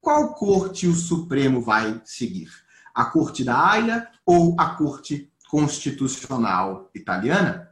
[0.00, 2.48] Qual corte o Supremo vai seguir?
[2.94, 7.69] A Corte da Haia ou a Corte Constitucional Italiana?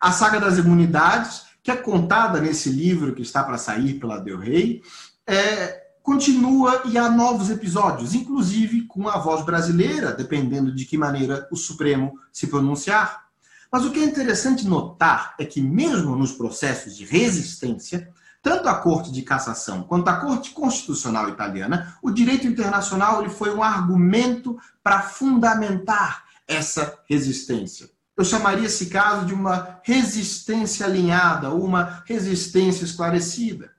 [0.00, 4.38] A saga das imunidades, que é contada nesse livro que está para sair pela Del
[4.38, 4.82] Rey,
[5.26, 11.46] é, continua e há novos episódios, inclusive com a voz brasileira, dependendo de que maneira
[11.50, 13.28] o Supremo se pronunciar.
[13.70, 18.08] Mas o que é interessante notar é que, mesmo nos processos de resistência,
[18.42, 23.54] tanto a Corte de Cassação quanto a Corte Constitucional Italiana, o direito internacional ele foi
[23.54, 27.90] um argumento para fundamentar essa resistência.
[28.18, 33.70] Eu chamaria esse caso de uma resistência alinhada uma resistência esclarecida.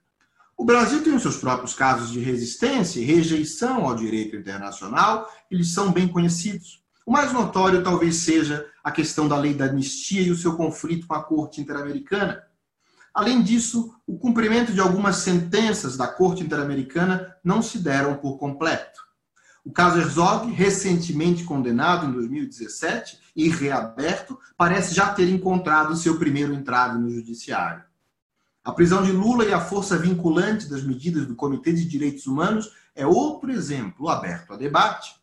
[0.56, 5.74] O Brasil tem os seus próprios casos de resistência e rejeição ao direito internacional, eles
[5.74, 6.82] são bem conhecidos.
[7.06, 11.06] O mais notório talvez seja a questão da lei da anistia e o seu conflito
[11.06, 12.42] com a Corte Interamericana.
[13.14, 19.09] Além disso, o cumprimento de algumas sentenças da Corte Interamericana não se deram por completo.
[19.66, 26.54] O caso Herzog, recentemente condenado em 2017 e reaberto, parece já ter encontrado seu primeiro
[26.54, 27.84] entrave no judiciário.
[28.64, 32.72] A prisão de Lula e a força vinculante das medidas do Comitê de Direitos Humanos
[32.96, 35.16] é outro exemplo aberto a debate.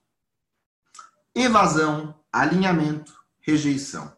[1.35, 4.17] Evasão, alinhamento, rejeição.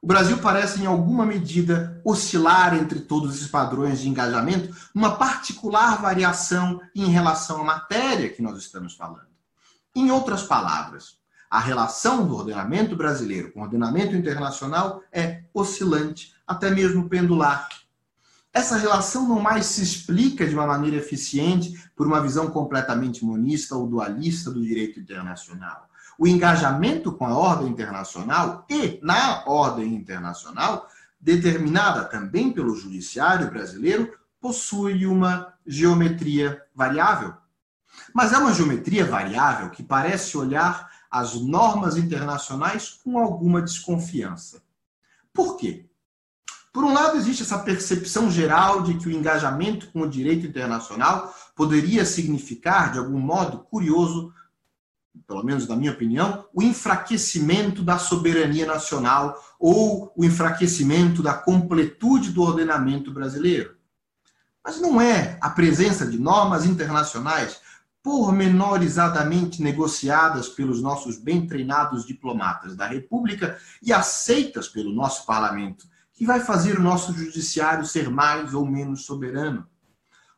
[0.00, 6.00] O Brasil parece, em alguma medida, oscilar entre todos esses padrões de engajamento, numa particular
[6.00, 9.27] variação em relação à matéria que nós estamos falando.
[9.98, 11.18] Em outras palavras,
[11.50, 17.68] a relação do ordenamento brasileiro com o ordenamento internacional é oscilante, até mesmo pendular.
[18.52, 23.74] Essa relação não mais se explica de uma maneira eficiente por uma visão completamente monista
[23.74, 25.88] ou dualista do direito internacional.
[26.16, 30.86] O engajamento com a ordem internacional e na ordem internacional,
[31.18, 37.34] determinada também pelo judiciário brasileiro, possui uma geometria variável.
[38.18, 44.60] Mas é uma geometria variável que parece olhar as normas internacionais com alguma desconfiança.
[45.32, 45.86] Por quê?
[46.72, 51.32] Por um lado, existe essa percepção geral de que o engajamento com o direito internacional
[51.54, 54.34] poderia significar, de algum modo curioso,
[55.24, 62.32] pelo menos na minha opinião, o enfraquecimento da soberania nacional ou o enfraquecimento da completude
[62.32, 63.76] do ordenamento brasileiro.
[64.64, 67.67] Mas não é a presença de normas internacionais
[68.02, 76.24] pormenorizadamente negociadas pelos nossos bem treinados diplomatas da República e aceitas pelo nosso parlamento, que
[76.24, 79.66] vai fazer o nosso judiciário ser mais ou menos soberano.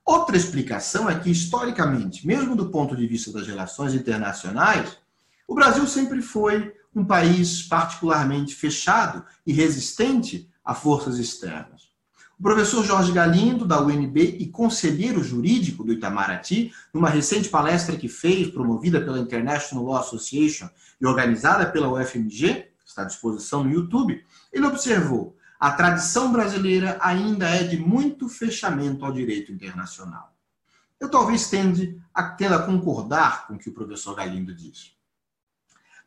[0.05, 4.99] Outra explicação é que, historicamente, mesmo do ponto de vista das relações internacionais,
[5.47, 11.90] o Brasil sempre foi um país particularmente fechado e resistente a forças externas.
[12.41, 18.09] O professor Jorge Galindo, da UNB e conselheiro jurídico do Itamaraty, numa recente palestra que
[18.09, 20.67] fez, promovida pela International Law Association
[20.99, 27.47] e organizada pela UFMG, está à disposição no YouTube, ele observou: a tradição brasileira ainda
[27.47, 30.33] é de muito fechamento ao direito internacional.
[30.99, 34.95] Eu talvez tende a, tenda a concordar com o que o professor Galindo diz.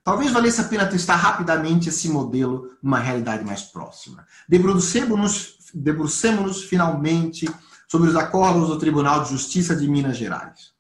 [0.04, 4.28] Talvez valesse a pena testar rapidamente esse modelo numa realidade mais próxima.
[4.50, 7.50] Debrucemos-nos debrucemos-nos finalmente
[7.88, 10.72] sobre os acordos do Tribunal de Justiça de Minas Gerais.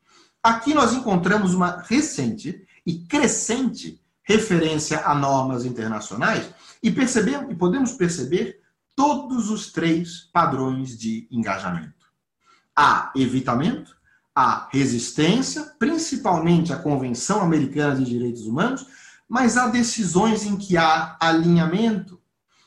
[0.41, 6.49] Aqui nós encontramos uma recente e crescente referência a normas internacionais
[6.81, 8.61] e percebemos e podemos perceber
[8.95, 12.07] todos os três padrões de engajamento.
[12.75, 13.95] Há evitamento,
[14.35, 18.85] há resistência, principalmente à Convenção Americana de Direitos Humanos,
[19.27, 22.21] mas há decisões em que há alinhamento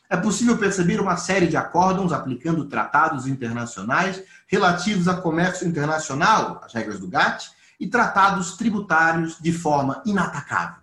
[0.09, 6.73] é possível perceber uma série de acórdons aplicando tratados internacionais relativos a comércio internacional, as
[6.73, 10.81] regras do GATT, e tratados tributários de forma inatacável.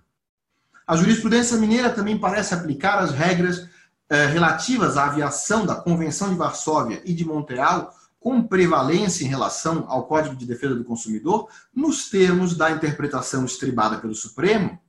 [0.86, 3.68] A jurisprudência mineira também parece aplicar as regras
[4.10, 9.86] eh, relativas à aviação da Convenção de Varsóvia e de Montreal com prevalência em relação
[9.88, 14.80] ao Código de Defesa do Consumidor, nos termos da interpretação estribada pelo Supremo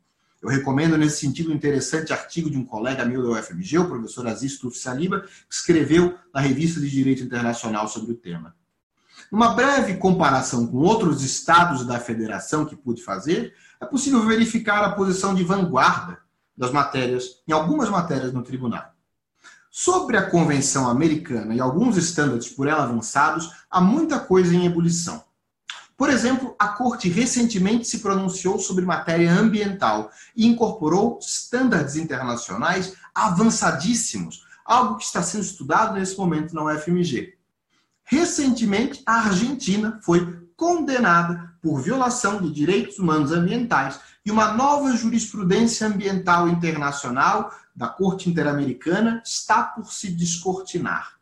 [0.45, 4.27] eu recomendo, nesse sentido, um interessante artigo de um colega meu da UFMG, o professor
[4.27, 8.55] Aziz Tuf Saliba, que escreveu na Revista de Direito Internacional sobre o tema.
[9.33, 14.93] Uma breve comparação com outros estados da federação que pude fazer, é possível verificar a
[14.93, 16.19] posição de vanguarda
[16.55, 18.93] das matérias, em algumas matérias no tribunal.
[19.71, 25.25] Sobre a Convenção Americana e alguns estándares por ela avançados, há muita coisa em ebulição.
[25.97, 34.45] Por exemplo, a Corte recentemente se pronunciou sobre matéria ambiental e incorporou estándares internacionais avançadíssimos,
[34.65, 37.35] algo que está sendo estudado nesse momento na UFMG.
[38.03, 45.87] Recentemente, a Argentina foi condenada por violação de direitos humanos ambientais e uma nova jurisprudência
[45.87, 51.15] ambiental internacional da Corte Interamericana está por se descortinar.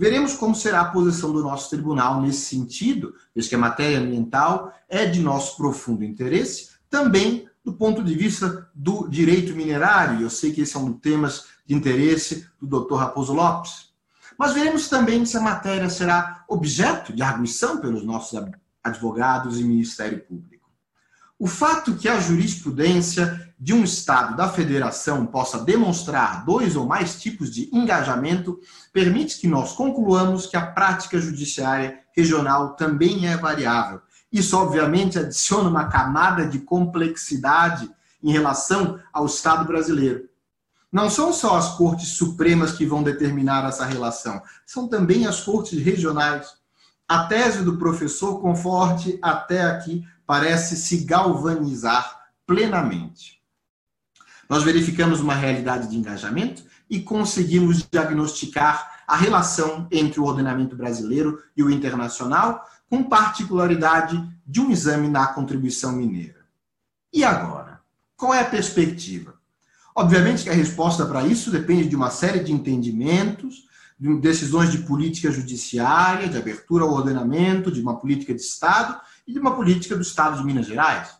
[0.00, 4.72] Veremos como será a posição do nosso tribunal nesse sentido, visto que a matéria ambiental
[4.88, 10.22] é de nosso profundo interesse, também do ponto de vista do direito minerário.
[10.22, 12.94] Eu sei que esse é um dos temas de interesse do Dr.
[12.94, 13.90] Raposo Lopes.
[14.38, 18.42] Mas veremos também se a matéria será objeto de arguição pelos nossos
[18.82, 20.70] advogados e Ministério Público.
[21.38, 27.20] O fato que a jurisprudência de um Estado da federação possa demonstrar dois ou mais
[27.20, 28.58] tipos de engajamento
[28.90, 34.00] permite que nós concluamos que a prática judiciária regional também é variável.
[34.32, 37.90] Isso, obviamente, adiciona uma camada de complexidade
[38.22, 40.26] em relação ao Estado brasileiro.
[40.90, 45.78] Não são só as cortes supremas que vão determinar essa relação, são também as cortes
[45.84, 46.48] regionais.
[47.06, 53.39] A tese do professor Conforte, até aqui, parece se galvanizar plenamente.
[54.50, 61.40] Nós verificamos uma realidade de engajamento e conseguimos diagnosticar a relação entre o ordenamento brasileiro
[61.56, 66.40] e o internacional, com particularidade de um exame na contribuição mineira.
[67.12, 67.80] E agora?
[68.16, 69.34] Qual é a perspectiva?
[69.94, 74.78] Obviamente que a resposta para isso depende de uma série de entendimentos, de decisões de
[74.78, 79.94] política judiciária, de abertura ao ordenamento, de uma política de Estado e de uma política
[79.94, 81.10] do Estado de Minas Gerais.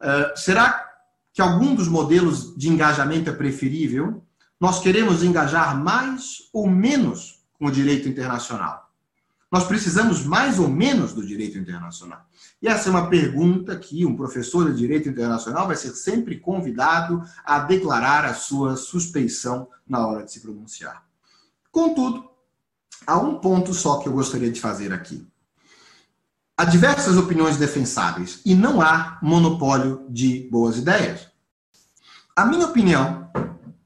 [0.00, 0.85] Uh, será
[1.36, 4.24] que algum dos modelos de engajamento é preferível,
[4.58, 8.90] nós queremos engajar mais ou menos com o direito internacional.
[9.52, 12.24] Nós precisamos mais ou menos do direito internacional.
[12.62, 17.22] E essa é uma pergunta que um professor de direito internacional vai ser sempre convidado
[17.44, 21.04] a declarar a sua suspeição na hora de se pronunciar.
[21.70, 22.30] Contudo,
[23.06, 25.28] há um ponto só que eu gostaria de fazer aqui.
[26.58, 31.26] Há diversas opiniões defensáveis e não há monopólio de boas ideias.
[32.34, 33.30] A minha opinião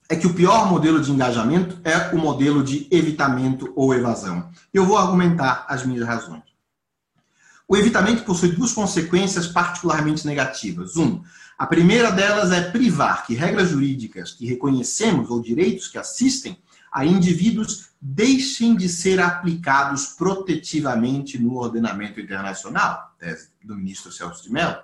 [0.09, 4.49] é que o pior modelo de engajamento é o modelo de evitamento ou evasão.
[4.73, 6.45] Eu vou argumentar as minhas razões.
[7.67, 10.97] O evitamento possui duas consequências particularmente negativas.
[10.97, 11.23] Um,
[11.59, 16.57] a primeira delas é privar que regras jurídicas que reconhecemos ou direitos que assistem
[16.93, 24.51] a indivíduos deixem de ser aplicados protetivamente no ordenamento internacional, tese do ministro Celso de
[24.51, 24.77] Mello.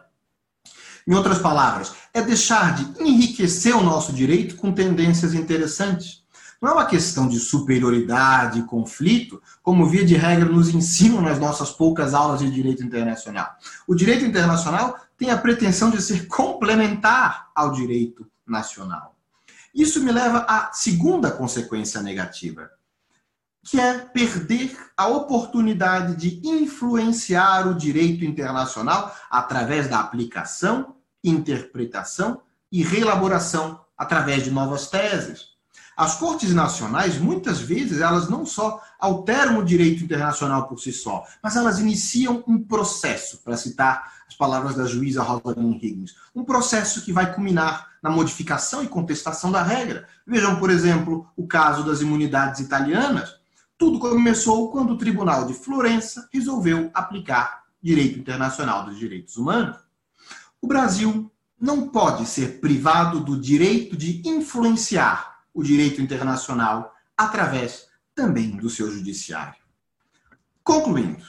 [1.07, 6.25] Em outras palavras, é deixar de enriquecer o nosso direito com tendências interessantes.
[6.61, 11.39] Não é uma questão de superioridade e conflito, como via de regra nos ensinam nas
[11.39, 13.55] nossas poucas aulas de direito internacional.
[13.87, 19.16] O direito internacional tem a pretensão de ser complementar ao direito nacional.
[19.77, 22.71] Isso me leva à segunda consequência negativa,
[23.63, 30.97] que é perder a oportunidade de influenciar o direito internacional através da aplicação
[31.29, 35.57] interpretação e reelaboração através de novas teses.
[35.97, 41.25] As cortes nacionais, muitas vezes, elas não só alteram o direito internacional por si só,
[41.43, 47.03] mas elas iniciam um processo, para citar as palavras da juíza Rosalind Higgins, um processo
[47.03, 50.07] que vai culminar na modificação e contestação da regra.
[50.27, 53.37] Vejam, por exemplo, o caso das imunidades italianas.
[53.79, 59.77] Tudo começou quando o Tribunal de Florença resolveu aplicar direito internacional dos direitos humanos.
[60.61, 68.51] O Brasil não pode ser privado do direito de influenciar o direito internacional através também
[68.57, 69.55] do seu judiciário.
[70.63, 71.25] Concluindo,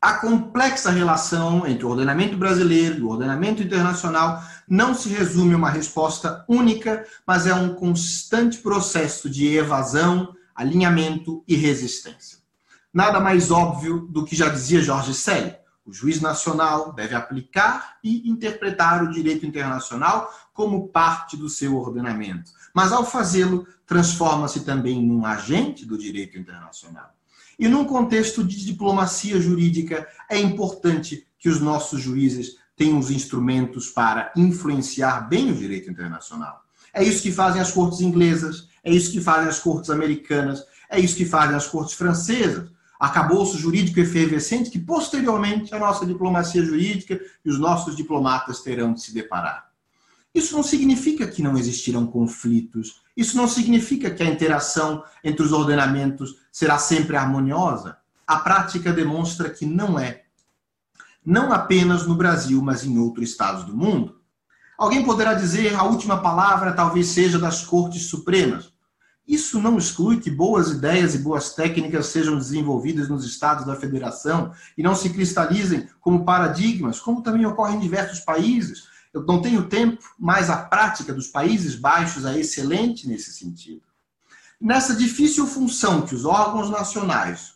[0.00, 5.58] a complexa relação entre o ordenamento brasileiro e o ordenamento internacional não se resume a
[5.58, 12.38] uma resposta única, mas é um constante processo de evasão, alinhamento e resistência.
[12.92, 15.54] Nada mais óbvio do que já dizia Jorge Selle.
[15.84, 22.52] O juiz nacional deve aplicar e interpretar o direito internacional como parte do seu ordenamento.
[22.74, 27.12] Mas, ao fazê-lo, transforma-se também num agente do direito internacional.
[27.60, 33.88] E num contexto de diplomacia jurídica, é importante que os nossos juízes tenham os instrumentos
[33.88, 36.64] para influenciar bem o direito internacional.
[36.92, 40.98] É isso que fazem as cortes inglesas, é isso que fazem as cortes americanas, é
[40.98, 47.18] isso que fazem as cortes francesas arcabouço jurídico efervescente que, posteriormente, a nossa diplomacia jurídica
[47.42, 49.70] e os nossos diplomatas terão de se deparar.
[50.34, 55.52] Isso não significa que não existirão conflitos, isso não significa que a interação entre os
[55.52, 57.98] ordenamentos será sempre harmoniosa.
[58.26, 60.22] A prática demonstra que não é.
[61.22, 64.18] Não apenas no Brasil, mas em outros estados do mundo.
[64.78, 68.72] Alguém poderá dizer a última palavra talvez seja das Cortes Supremas.
[69.28, 74.50] Isso não exclui que boas ideias e boas técnicas sejam desenvolvidas nos estados da federação
[74.78, 78.88] e não se cristalizem como paradigmas, como também ocorre em diversos países.
[79.12, 83.82] Eu não tenho tempo, mas a prática dos Países Baixos é excelente nesse sentido.
[84.60, 87.54] Nessa difícil função que os órgãos nacionais,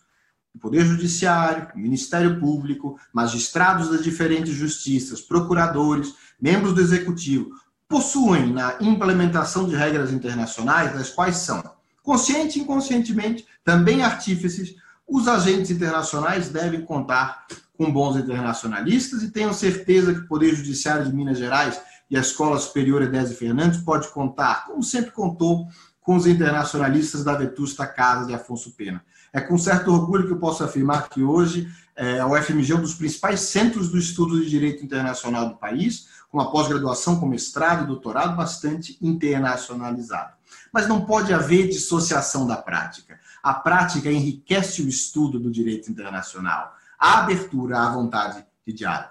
[0.55, 7.51] o Poder Judiciário, o Ministério Público, magistrados das diferentes justiças, procuradores, membros do Executivo,
[7.89, 11.63] possuem na implementação de regras internacionais, das quais são,
[12.03, 14.75] consciente e inconscientemente, também artífices,
[15.07, 17.47] os agentes internacionais devem contar
[17.77, 22.21] com bons internacionalistas e tenham certeza que o Poder Judiciário de Minas Gerais e a
[22.21, 25.67] Escola Superior Edésio Fernandes pode contar, como sempre contou,
[26.01, 29.03] com os internacionalistas da vetusta Casa de Afonso Pena.
[29.33, 32.83] É com certo orgulho que eu posso afirmar que hoje é, a UFMG é um
[32.83, 37.85] dos principais centros do estudo de direito internacional do país, com uma pós-graduação com mestrado
[37.85, 40.35] e doutorado bastante internacionalizado.
[40.73, 43.19] Mas não pode haver dissociação da prática.
[43.43, 46.75] A prática enriquece o estudo do direito internacional,
[47.05, 49.11] a abertura à vontade de diálogo.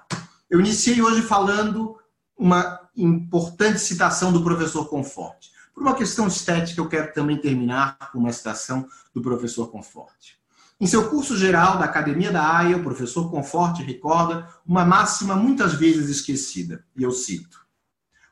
[0.49, 1.95] Eu iniciei hoje falando
[2.35, 5.51] uma importante citação do professor Conforte.
[5.75, 10.39] Por uma questão estética, eu quero também terminar com uma citação do professor Conforte.
[10.81, 15.75] Em seu curso geral da Academia da AIA, o professor Conforte recorda uma máxima muitas
[15.75, 17.63] vezes esquecida, e eu cito: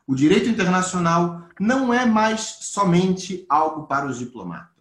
[0.04, 4.72] O direito internacional não é mais somente algo para os diplomatas.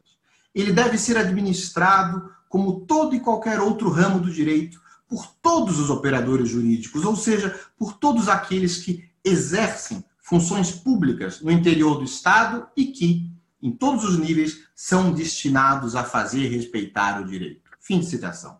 [0.55, 5.89] Ele deve ser administrado, como todo e qualquer outro ramo do direito, por todos os
[5.89, 12.67] operadores jurídicos, ou seja, por todos aqueles que exercem funções públicas no interior do Estado
[12.75, 13.31] e que,
[13.61, 17.71] em todos os níveis, são destinados a fazer respeitar o direito.
[17.79, 18.59] Fim de citação.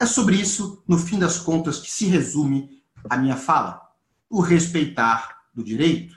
[0.00, 3.92] É sobre isso, no fim das contas, que se resume a minha fala.
[4.30, 6.16] O respeitar do direito.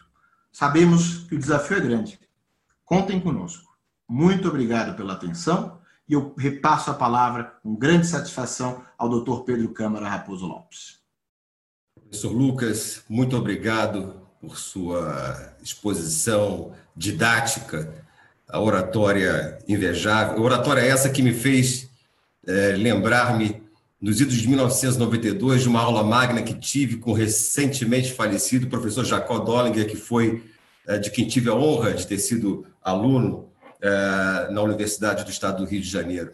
[0.49, 2.17] Sabemos que o desafio é grande.
[2.85, 3.75] Contem conosco.
[4.07, 9.43] Muito obrigado pela atenção e eu repasso a palavra com grande satisfação ao Dr.
[9.43, 10.99] Pedro Câmara Raposo Lopes.
[11.99, 18.05] Professor Lucas, muito obrigado por sua exposição didática,
[18.47, 21.89] a oratória invejável, oratória essa que me fez
[22.45, 23.63] é, lembrar-me
[23.99, 29.03] nos idos de 1992 de uma aula magna que tive com o recentemente falecido professor
[29.03, 30.43] Jacó Dollinger, que foi
[30.87, 33.49] é, de quem tive a honra de ter sido aluno
[34.49, 36.31] na Universidade do Estado do Rio de Janeiro.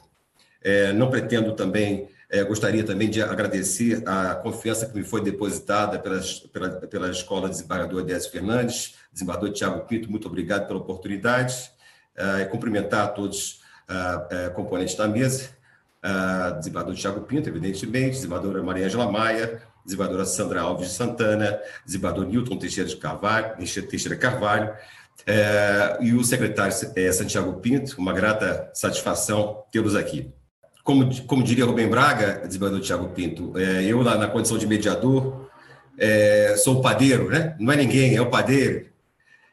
[0.61, 5.97] Uh, não pretendo também, uh, gostaria também de agradecer a confiança que me foi depositada
[5.97, 11.71] pelas, pela, pela Escola Desembargador Décio Fernandes, desembargador Tiago Pinto, muito obrigado pela oportunidade,
[12.39, 15.49] e cumprimentar todos os componentes da mesa,
[16.57, 22.57] desembargador Tiago Pinto, evidentemente, desembargadora Maria Angela Maia, desembargadora Sandra Alves de Santana, desembargador Newton
[22.57, 24.73] Teixeira de Carvalho, Teixeira Carvalho,
[25.25, 30.31] é, e o secretário é, Santiago Pinto, uma grata satisfação tê-los aqui.
[30.83, 35.49] Como, como diria Rubem Braga, desembargador Tiago Pinto, é, eu lá na condição de mediador
[35.97, 37.55] é, sou o padeiro, né?
[37.59, 38.87] não é ninguém, é o padeiro,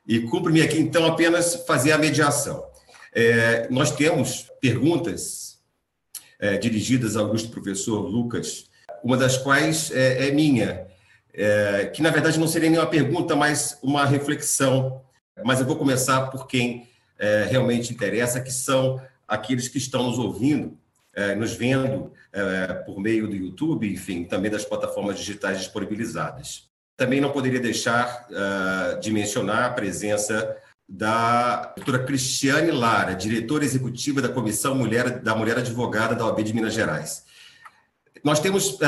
[0.06, 2.64] e cumpre-me aqui então apenas fazer a mediação.
[3.12, 5.58] É, nós temos perguntas
[6.38, 8.66] é, dirigidas ao ilustre professor Lucas,
[9.04, 10.88] uma das quais é minha,
[11.94, 15.00] que na verdade não seria nenhuma pergunta, mas uma reflexão
[15.45, 20.18] mas eu vou começar por quem é, realmente interessa, que são aqueles que estão nos
[20.18, 20.78] ouvindo,
[21.14, 26.68] é, nos vendo é, por meio do YouTube, enfim, também das plataformas digitais disponibilizadas.
[26.97, 30.57] Também não poderia deixar uh, de mencionar a presença
[30.89, 36.53] da doutora Cristiane Lara, diretora executiva da Comissão Mulher, da Mulher Advogada da OAB de
[36.53, 37.24] Minas Gerais.
[38.24, 38.78] Nós temos uh,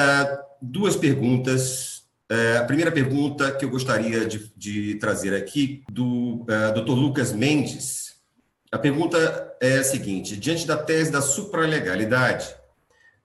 [0.60, 1.89] duas perguntas
[2.30, 6.92] é, a primeira pergunta que eu gostaria de, de trazer aqui, do uh, Dr.
[6.92, 8.14] Lucas Mendes.
[8.70, 9.18] A pergunta
[9.60, 12.54] é a seguinte: diante da tese da supralegalidade,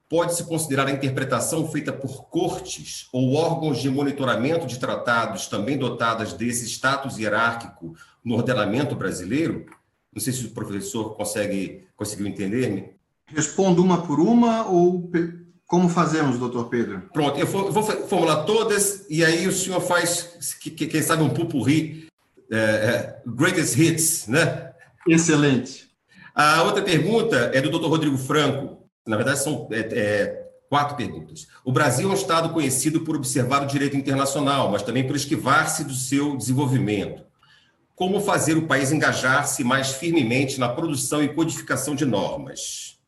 [0.08, 6.32] pode-se considerar a interpretação feita por cortes ou órgãos de monitoramento de tratados também dotadas
[6.32, 7.94] desse status hierárquico
[8.24, 9.66] no ordenamento brasileiro?
[10.12, 12.96] Não sei se o professor consegue conseguiu entender-me.
[13.28, 15.08] Respondo uma por uma ou
[15.66, 17.02] como fazemos, doutor Pedro?
[17.12, 21.22] Pronto, eu vou, vou, formular todas e aí o senhor faz, que, que, quem sabe,
[21.22, 22.08] um pupurri,
[22.50, 24.72] é, é, greatest hits, né?
[25.08, 25.90] Excelente.
[26.34, 28.86] A outra pergunta é do doutor Rodrigo Franco.
[29.04, 31.48] Na verdade, são é, é, quatro perguntas.
[31.64, 35.82] O Brasil é um Estado conhecido por observar o direito internacional, mas também por esquivar-se
[35.82, 37.24] do seu desenvolvimento.
[37.96, 42.98] Como fazer o país engajar-se mais firmemente na produção e codificação de normas?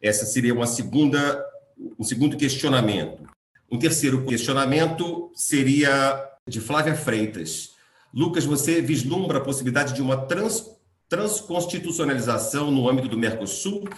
[0.00, 1.44] Essa seria uma segunda
[1.98, 3.28] um segundo questionamento.
[3.70, 7.72] Um terceiro questionamento seria de Flávia Freitas.
[8.12, 10.70] Lucas, você vislumbra a possibilidade de uma trans,
[11.08, 13.88] transconstitucionalização no âmbito do Mercosul?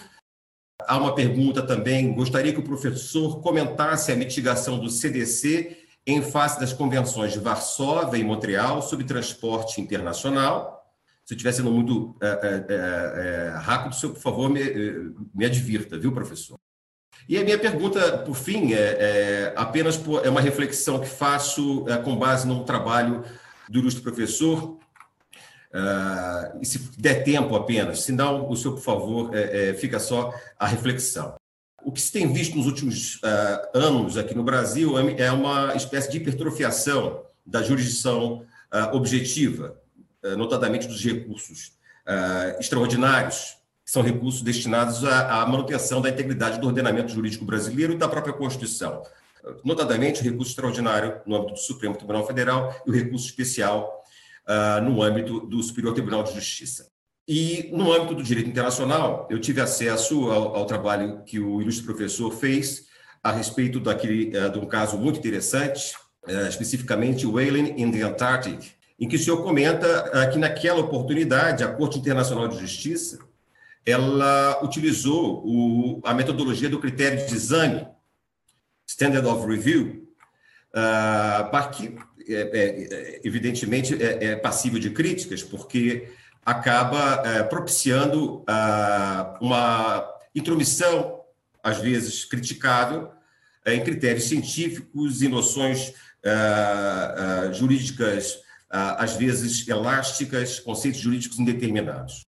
[0.81, 2.13] Há uma pergunta também.
[2.13, 5.77] Gostaria que o professor comentasse a mitigação do CDC
[6.07, 10.85] em face das convenções de Varsóvia e Montreal sobre transporte internacional.
[11.25, 14.61] Se estiver sendo muito é, é, é, rápido, senhor, por favor, me,
[15.33, 16.57] me advirta, viu, professor?
[17.27, 21.85] E a minha pergunta, por fim, é, é apenas por, é uma reflexão que faço
[21.89, 23.23] é, com base num trabalho
[23.67, 24.77] do ilustre professor,
[25.73, 29.99] uh, e se der tempo apenas, se não, o senhor, por favor, é, é, fica
[29.99, 31.35] só a reflexão.
[31.83, 35.75] O que se tem visto nos últimos uh, anos aqui no Brasil é, é uma
[35.75, 39.79] espécie de hipertrofiação da jurisdição uh, objetiva,
[40.37, 41.73] notadamente dos recursos
[42.59, 48.09] extraordinários são recursos destinados à, à, manutenção da integridade do ordenamento jurídico brasileiro e da
[48.09, 49.03] própria Constituição.
[49.63, 54.03] Notadamente, o recurso extraordinário no âmbito do Supremo Tribunal Federal e o recurso especial
[54.47, 56.89] uh, no âmbito do Superior Tribunal de Justiça.
[57.27, 61.85] E no âmbito do direito internacional, eu tive acesso ao, ao trabalho que o ilustre
[61.85, 62.85] professor fez
[63.23, 65.93] a respeito daquele, uh, de um caso muito interessante,
[66.27, 71.67] uh, especificamente Whaling in the Antarctic, em que o senhor comenta que naquela oportunidade a
[71.67, 73.19] Corte Internacional de Justiça
[73.85, 77.87] ela utilizou o, a metodologia do critério de exame,
[78.87, 80.07] Standard of Review,
[80.71, 81.95] uh, para que,
[82.27, 86.09] é, é, evidentemente, é, é, passível de críticas, porque
[86.45, 91.21] acaba é, propiciando uh, uma intromissão,
[91.63, 93.11] às vezes criticável,
[93.65, 102.24] é, em critérios científicos e noções uh, jurídicas, às vezes elásticas, conceitos jurídicos indeterminados.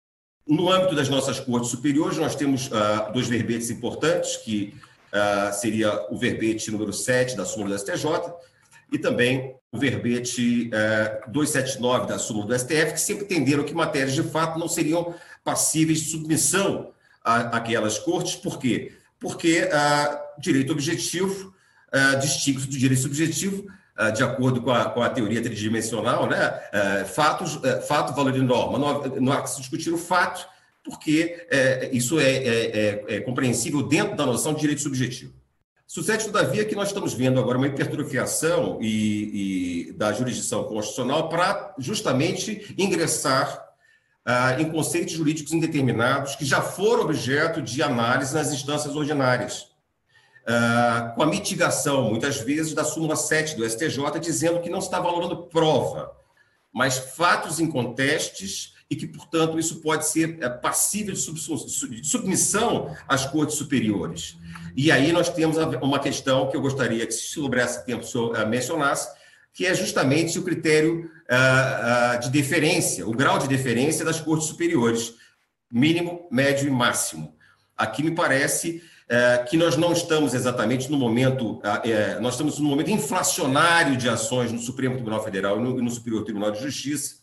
[0.48, 4.74] No âmbito das nossas cortes superiores, nós temos uh, dois verbetes importantes, que
[5.12, 8.32] uh, seria o verbete número 7 da súmula do STJ
[8.90, 13.74] e também o verbete uh, ah, 279 da súmula do STF, que sempre entenderam que
[13.74, 16.92] matérias de fato não seriam passíveis de submissão
[17.22, 18.34] àquelas cortes.
[18.34, 18.92] Por quê?
[19.20, 19.68] Porque
[20.38, 21.52] direito objetivo
[22.20, 23.72] distingue do direito subjetivo ah,
[24.14, 26.60] de acordo com a, com a teoria tridimensional, né?
[26.72, 28.78] Ah, fatos, ah, fato, valor e norma.
[29.20, 30.46] Não há que se discutir o fato,
[30.84, 35.32] porque é, isso é, é, é, é, compreensível dentro da noção de direito subjetivo.
[35.86, 41.74] Sucede, todavia, que nós estamos vendo agora uma hipertrofiação e, e da jurisdição constitucional para
[41.78, 43.66] justamente ingressar
[44.24, 49.67] ah, em conceitos jurídicos indeterminados que já foram objeto de análise nas instâncias ordinárias.
[50.50, 54.98] Ah, com a mitigação, muitas vezes, da súmula 7 do STJ, dizendo que não está
[54.98, 56.10] valorando prova,
[56.72, 63.56] mas fatos incontestes e que, portanto, isso pode ser é, passível de submissão às cortes
[63.56, 64.38] superiores.
[64.74, 68.34] E aí nós temos uma questão que eu gostaria que, se sobrasse tempo, o senhor
[68.34, 69.06] eh, mencionasse,
[69.52, 74.46] que é justamente o critério uh, uh, de deferência, o grau de deferência das cortes
[74.46, 75.14] superiores,
[75.70, 77.36] mínimo, médio e máximo.
[77.76, 81.60] Aqui me parece uh, que nós não estamos exatamente no momento,
[82.20, 86.24] nós estamos no momento inflacionário de ações no Supremo Tribunal Federal e no, no Superior
[86.24, 87.16] Tribunal de Justiça,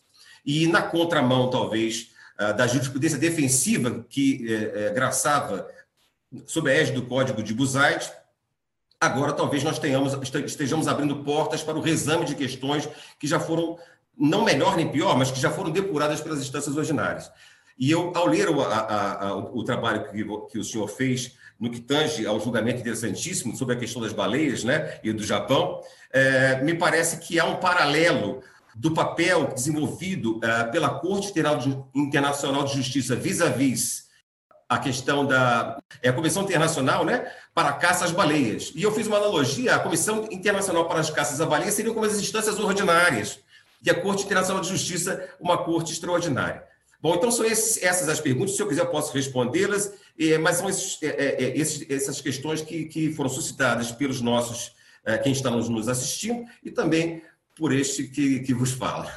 [0.46, 2.10] e na contramão, talvez,
[2.56, 4.46] da jurisprudência defensiva que
[4.94, 5.68] graçava
[6.46, 8.12] sob a égide do Código de Buzaide,
[9.00, 10.14] agora talvez nós tenhamos,
[10.46, 12.88] estejamos abrindo portas para o reexame de questões
[13.20, 13.78] que já foram,
[14.18, 17.32] não melhor nem pior, mas que já foram depuradas pelas instâncias ordinárias.
[17.78, 21.70] E eu, ao ler o, a, a, o trabalho que, que, o senhor fez no
[21.70, 25.82] que tange ao julgamento interessantíssimo sobre a questão das baleias né, e do Japão,
[26.12, 28.42] é, me parece que há um paralelo
[28.76, 31.34] do papel desenvolvido é, pela Corte
[31.96, 34.06] Internacional de Justiça vis-à-vis
[34.68, 38.72] a questão da é a Comissão Internacional né, para a Caça às Baleias.
[38.76, 42.06] E eu fiz uma analogia, a Comissão Internacional para as Caças às Baleias seria como
[42.06, 43.40] as instâncias ordinárias,
[43.86, 46.64] e a Corte Internacional de Justiça, uma corte extraordinária.
[47.06, 50.56] Bom, então são esses, essas as perguntas, se eu quiser eu posso respondê-las, é, mas
[50.56, 54.72] são esses, é, é, esses, essas questões que, que foram suscitadas pelos nossos,
[55.06, 57.22] é, quem está nos, assistindo, e também
[57.56, 59.08] por este que, que vos fala.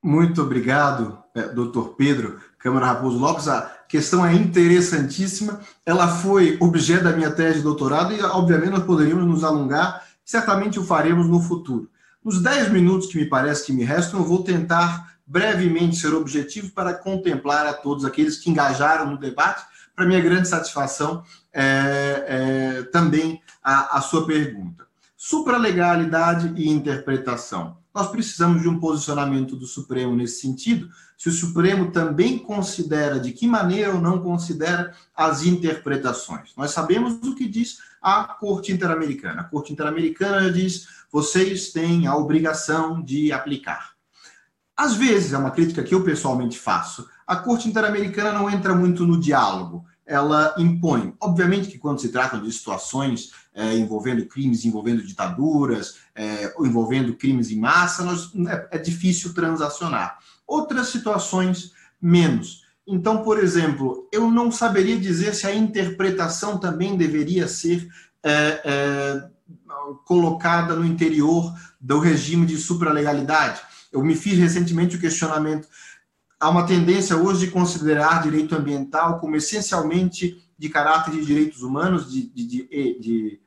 [0.00, 1.20] Muito obrigado,
[1.56, 3.48] doutor Pedro Câmara Raposo Lopes.
[3.48, 5.60] A questão é interessantíssima.
[5.84, 10.06] Ela foi objeto da minha tese de doutorado e, obviamente, nós poderíamos nos alongar.
[10.24, 11.90] Certamente o faremos no futuro.
[12.24, 16.72] Nos 10 minutos que me parece que me restam, eu vou tentar brevemente ser objetivo
[16.72, 19.62] para contemplar a todos aqueles que engajaram no debate.
[19.94, 21.22] Para minha grande satisfação,
[21.52, 24.86] é, é, também a, a sua pergunta.
[25.16, 30.88] Supralegalidade e interpretação nós precisamos de um posicionamento do Supremo nesse sentido.
[31.16, 36.52] Se o Supremo também considera, de que maneira ou não considera, as interpretações.
[36.56, 39.40] Nós sabemos o que diz a Corte Interamericana.
[39.40, 43.97] A Corte Interamericana diz: vocês têm a obrigação de aplicar.
[44.78, 49.04] Às vezes, é uma crítica que eu pessoalmente faço, a Corte Interamericana não entra muito
[49.04, 51.14] no diálogo ela impõe.
[51.20, 57.50] Obviamente que quando se trata de situações é, envolvendo crimes, envolvendo ditaduras, é, envolvendo crimes
[57.50, 60.18] em massa, nós, é, é difícil transacionar.
[60.46, 62.64] Outras situações, menos.
[62.86, 67.86] Então, por exemplo, eu não saberia dizer se a interpretação também deveria ser
[68.22, 69.28] é, é,
[70.06, 73.60] colocada no interior do regime de supralegalidade.
[73.92, 75.68] Eu me fiz recentemente o questionamento
[76.40, 82.10] há uma tendência hoje de considerar direito ambiental como essencialmente de caráter de direitos humanos,
[82.10, 83.40] de, de, de, de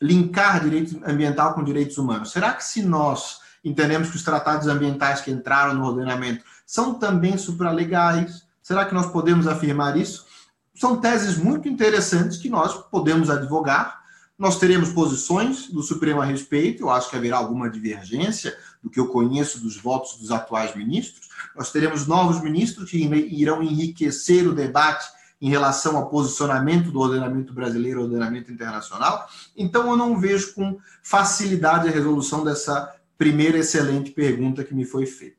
[0.00, 2.30] linkar direito ambiental com direitos humanos.
[2.30, 7.36] Será que se nós entendemos que os tratados ambientais que entraram no ordenamento são também
[7.36, 10.26] supralegais, será que nós podemos afirmar isso?
[10.74, 13.97] São teses muito interessantes que nós podemos advogar.
[14.38, 19.00] Nós teremos posições do Supremo a respeito, eu acho que haverá alguma divergência do que
[19.00, 24.54] eu conheço dos votos dos atuais ministros, nós teremos novos ministros que irão enriquecer o
[24.54, 25.04] debate
[25.40, 29.28] em relação ao posicionamento do ordenamento brasileiro ordenamento internacional.
[29.56, 35.06] Então, eu não vejo com facilidade a resolução dessa primeira excelente pergunta que me foi
[35.06, 35.36] feita.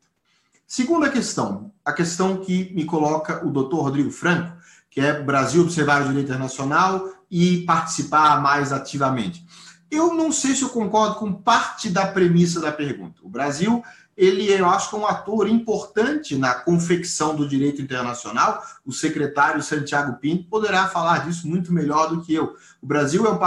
[0.67, 4.57] Segunda questão, a questão que me coloca o doutor Rodrigo Franco,
[4.89, 9.45] que é Brasil observar o direito internacional e participar mais ativamente.
[9.89, 13.21] Eu não sei se eu concordo com parte da premissa da pergunta.
[13.23, 13.83] O Brasil
[14.19, 18.61] ele, eu acho que é um ator importante na confecção do direito internacional.
[18.85, 22.53] O secretário Santiago Pinto poderá falar disso muito melhor do que eu.
[22.81, 23.39] O Brasil é um,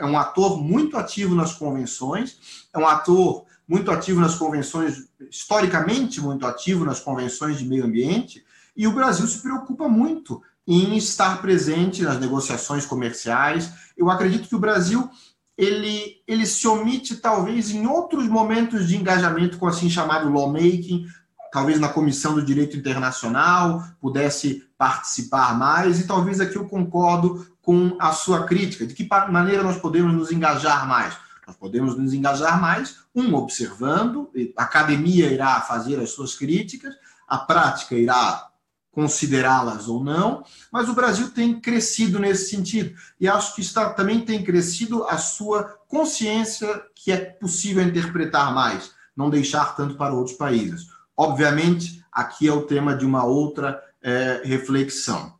[0.00, 6.18] é um ator muito ativo nas convenções, é um ator muito ativo nas convenções, historicamente
[6.18, 8.42] muito ativo nas convenções de meio ambiente,
[8.74, 13.70] e o Brasil se preocupa muito em estar presente nas negociações comerciais.
[13.96, 15.08] Eu acredito que o Brasil
[15.56, 21.06] ele, ele se omite talvez em outros momentos de engajamento com assim chamado lawmaking,
[21.50, 27.96] talvez na comissão do direito internacional pudesse participar mais, e talvez aqui eu concordo com
[27.98, 31.16] a sua crítica, de que maneira nós podemos nos engajar mais.
[31.46, 36.94] Nós podemos nos engajar mais, um, observando, a academia irá fazer as suas críticas,
[37.26, 38.48] a prática irá
[38.96, 40.42] considerá-las ou não,
[40.72, 42.96] mas o Brasil tem crescido nesse sentido.
[43.20, 48.92] E acho que está, também tem crescido a sua consciência que é possível interpretar mais,
[49.14, 50.86] não deixar tanto para outros países.
[51.14, 55.34] Obviamente, aqui é o tema de uma outra é, reflexão.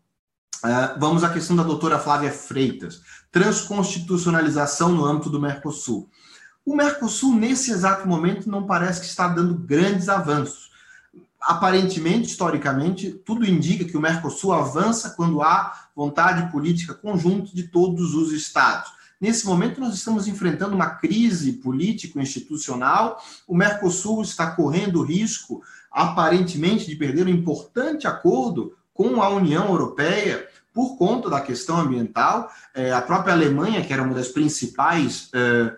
[0.63, 3.01] É, vamos à questão da doutora Flávia Freitas,
[3.33, 6.11] transconstitucionalização no âmbito do Mercosul.
[6.63, 10.76] O Mercosul, nesse exato momento, não parece que está dando grandes avanços.
[11.47, 18.15] Aparentemente, historicamente, tudo indica que o Mercosul avança quando há vontade política conjunta de todos
[18.15, 18.91] os estados.
[19.21, 23.23] Nesse momento, nós estamos enfrentando uma crise político-institucional.
[23.47, 30.49] O Mercosul está correndo risco, aparentemente, de perder um importante acordo com a União Europeia
[30.75, 32.51] por conta da questão ambiental.
[32.75, 35.77] É, a própria Alemanha, que era uma das principais é,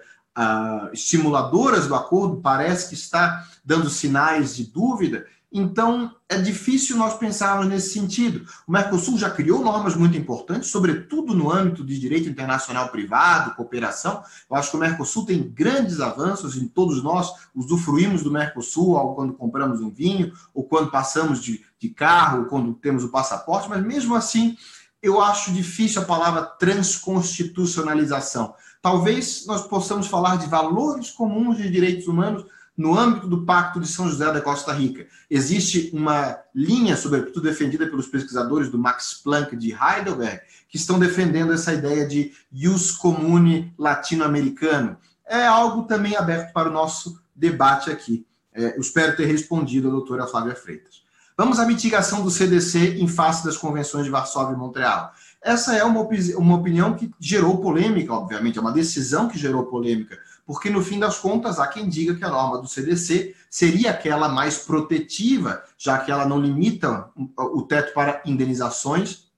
[0.94, 5.26] estimuladoras do acordo, parece que está dando sinais de dúvida.
[5.50, 8.46] Então, é difícil nós pensarmos nesse sentido.
[8.66, 14.22] O Mercosul já criou normas muito importantes, sobretudo no âmbito de direito internacional privado, cooperação.
[14.50, 19.32] Eu acho que o Mercosul tem grandes avanços e todos nós usufruímos do Mercosul quando
[19.32, 23.82] compramos um vinho, ou quando passamos de, de carro, ou quando temos o passaporte, mas
[23.82, 24.54] mesmo assim,
[25.02, 28.54] eu acho difícil a palavra transconstitucionalização.
[28.82, 32.44] Talvez nós possamos falar de valores comuns de direitos humanos
[32.78, 35.04] no âmbito do Pacto de São José da Costa Rica.
[35.28, 41.52] Existe uma linha, sobretudo defendida pelos pesquisadores do Max Planck de Heidelberg, que estão defendendo
[41.52, 44.96] essa ideia de ius comune latino-americano.
[45.26, 48.24] É algo também aberto para o nosso debate aqui.
[48.54, 51.02] É, eu espero ter respondido a doutora Flávia Freitas.
[51.36, 55.12] Vamos à mitigação do CDC em face das convenções de Varsóvia e Montreal.
[55.42, 60.18] Essa é uma opinião que gerou polêmica, obviamente, é uma decisão que gerou polêmica,
[60.48, 64.30] porque no fim das contas há quem diga que a norma do CDC seria aquela
[64.30, 69.28] mais protetiva, já que ela não limita o teto para indenizações,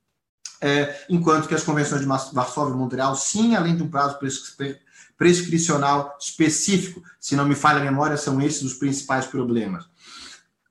[0.61, 4.21] é, enquanto que as convenções de Varsóvia e Montreal, sim, além de um prazo
[5.19, 9.89] prescricional específico, se não me falha a memória, são esses os principais problemas.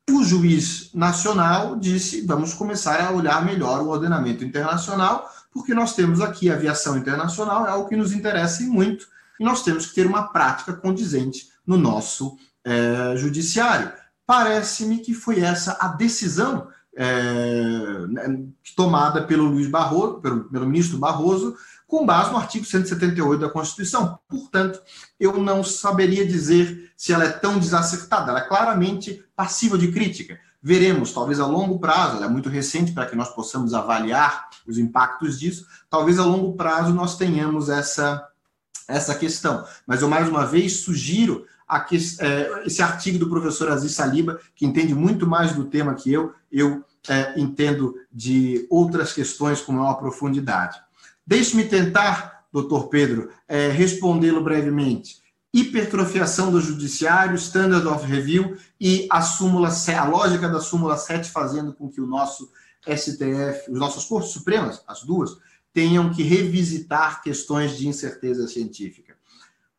[0.10, 6.22] O juiz nacional disse: vamos começar a olhar melhor o ordenamento internacional, porque nós temos
[6.22, 10.06] aqui a aviação internacional, é algo que nos interessa muito e nós temos que ter
[10.06, 13.92] uma prática condizente no nosso é, judiciário.
[14.26, 17.06] Parece-me que foi essa a decisão é,
[18.76, 21.56] tomada pelo Luiz Barroso, pelo, pelo ministro Barroso,
[21.88, 24.20] com base no artigo 178 da Constituição.
[24.28, 24.80] Portanto,
[25.20, 28.32] eu não saberia dizer se ela é tão desacertada.
[28.32, 30.40] Ela é claramente passiva de crítica.
[30.62, 34.78] Veremos, talvez a longo prazo, ela é muito recente para que nós possamos avaliar os
[34.78, 38.29] impactos disso, talvez a longo prazo nós tenhamos essa
[38.90, 39.64] essa questão.
[39.86, 41.46] Mas eu, mais uma vez, sugiro
[41.88, 46.12] que, é, esse artigo do professor Aziz Saliba, que entende muito mais do tema que
[46.12, 50.80] eu, eu é, entendo de outras questões com maior profundidade.
[51.26, 55.20] Deixe-me tentar, doutor Pedro, é, respondê-lo brevemente.
[55.54, 61.74] Hipertrofiação do judiciário, standard of review e a súmula, a lógica da súmula 7 fazendo
[61.74, 62.52] com que o nosso
[62.88, 65.38] STF, os nossos cortes supremas, as duas,
[65.74, 69.16] tenham que revisitar questões de incerteza científica.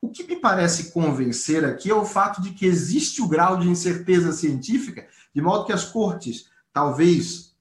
[0.01, 3.69] O que me parece convencer aqui é o fato de que existe o grau de
[3.69, 7.55] incerteza científica, de modo que as cortes, talvez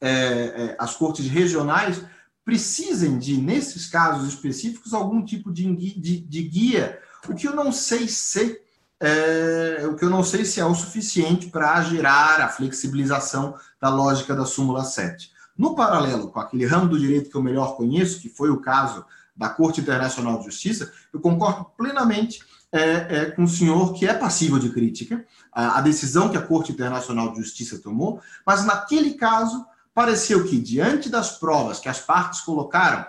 [0.00, 2.02] é, é, as cortes regionais,
[2.44, 7.72] precisem de, nesses casos específicos, algum tipo de, de, de guia, o que eu não
[7.72, 8.60] sei se
[9.00, 13.88] é, o que eu não sei se é o suficiente para gerar a flexibilização da
[13.88, 15.32] lógica da súmula 7.
[15.56, 19.04] No paralelo com aquele ramo do direito que eu melhor conheço, que foi o caso
[19.36, 22.40] da Corte Internacional de Justiça, eu concordo plenamente
[22.70, 26.42] é, é, com o senhor que é passível de crítica, a, a, decisão que a
[26.42, 32.00] Corte Internacional de Justiça tomou, mas naquele caso pareceu que, diante das provas que as
[32.00, 33.04] partes colocaram,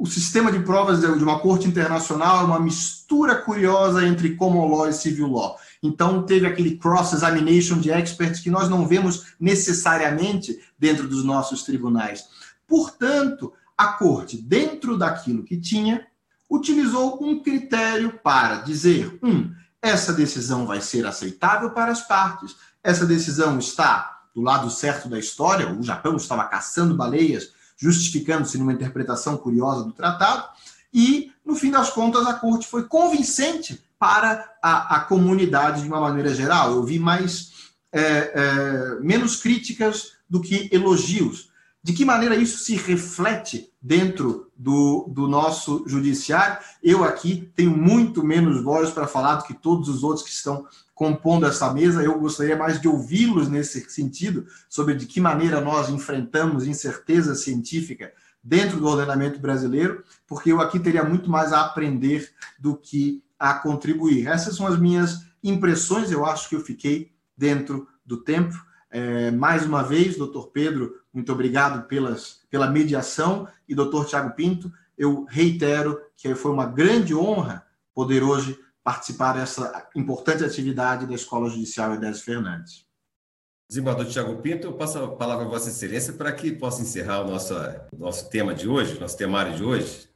[0.00, 4.88] o sistema de provas de uma corte internacional é uma mistura curiosa entre common law
[4.88, 5.58] e civil law.
[5.82, 12.26] Então, teve aquele cross-examination de experts que nós não vemos necessariamente dentro dos nossos tribunais.
[12.66, 16.06] Portanto, a corte, dentro daquilo que tinha,
[16.50, 19.50] utilizou um critério para dizer: um,
[19.80, 25.18] essa decisão vai ser aceitável para as partes, essa decisão está do lado certo da
[25.18, 30.46] história, o Japão estava caçando baleias, justificando-se numa interpretação curiosa do tratado,
[30.92, 36.00] e, no fim das contas, a corte foi convincente para a, a comunidade de uma
[36.00, 36.72] maneira geral.
[36.72, 37.52] Eu vi mais
[37.92, 41.50] é, é, menos críticas do que elogios.
[41.82, 46.58] De que maneira isso se reflete dentro do, do nosso judiciário?
[46.82, 50.66] Eu aqui tenho muito menos voz para falar do que todos os outros que estão
[50.94, 52.02] compondo essa mesa.
[52.02, 58.12] Eu gostaria mais de ouvi-los nesse sentido, sobre de que maneira nós enfrentamos incerteza científica
[58.42, 63.54] dentro do ordenamento brasileiro, porque eu aqui teria muito mais a aprender do que a
[63.54, 64.28] contribuir.
[64.28, 68.54] Essas são as minhas impressões, eu acho que eu fiquei dentro do tempo.
[68.90, 73.48] É, mais uma vez, doutor Pedro, muito obrigado pelas, pela mediação.
[73.66, 77.64] E doutor Tiago Pinto, eu reitero que foi uma grande honra
[77.94, 82.84] poder hoje participar dessa importante atividade da Escola Judicial Edésio Fernandes.
[83.68, 87.30] Desembargador Tiago Pinto, eu passo a palavra a Vossa Excelência para que possa encerrar o
[87.30, 87.54] nosso,
[87.96, 90.09] nosso tema de hoje, nosso temário de hoje.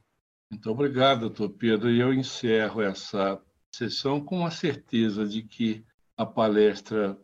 [0.49, 1.89] Muito obrigado, doutor Pedro.
[1.89, 3.41] E eu encerro essa
[3.71, 5.83] sessão com a certeza de que
[6.15, 7.17] a palestra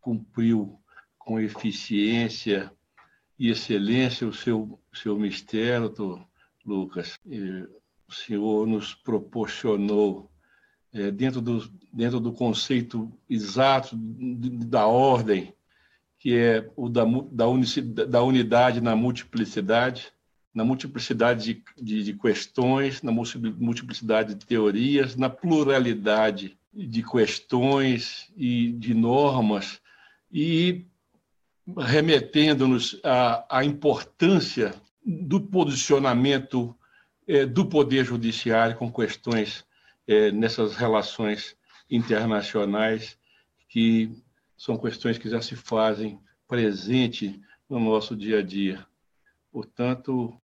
[0.00, 0.78] cumpriu
[1.18, 2.70] com eficiência
[3.38, 6.28] e excelência o seu, seu mistério, doutor
[6.64, 7.18] Lucas.
[7.26, 7.66] E
[8.08, 10.30] o senhor nos proporcionou,
[10.92, 15.54] é, dentro, do, dentro do conceito exato da ordem,
[16.18, 17.46] que é o da, da,
[18.08, 20.12] da unidade na multiplicidade,
[20.56, 28.72] na multiplicidade de, de, de, questões, na multiplicidade de teorias, na pluralidade de questões e
[28.72, 29.82] de normas,
[30.32, 30.86] e
[31.76, 36.74] remetendo-nos à, à, importância do posicionamento
[37.28, 39.62] é, do Poder Judiciário com questões
[40.08, 41.54] é, nessas relações
[41.90, 43.18] internacionais
[43.68, 44.10] que
[44.56, 47.38] são questões que já se fazem presente
[47.68, 48.86] no nosso dia a dia.
[49.52, 50.40] Portanto,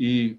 [0.00, 0.38] e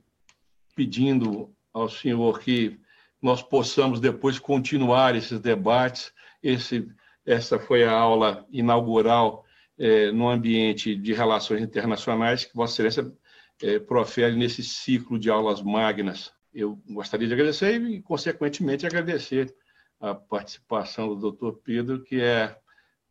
[0.75, 2.79] pedindo ao senhor que
[3.21, 6.11] nós possamos depois continuar esses debates.
[6.41, 6.89] Esse,
[7.23, 9.45] essa foi a aula inaugural
[9.77, 13.13] é, no ambiente de relações internacionais que Vossa Excelência
[13.61, 16.33] é, profere nesse ciclo de aulas magnas.
[16.51, 19.55] Eu gostaria de agradecer e, consequentemente, agradecer
[19.99, 22.57] a participação do doutor Pedro, que é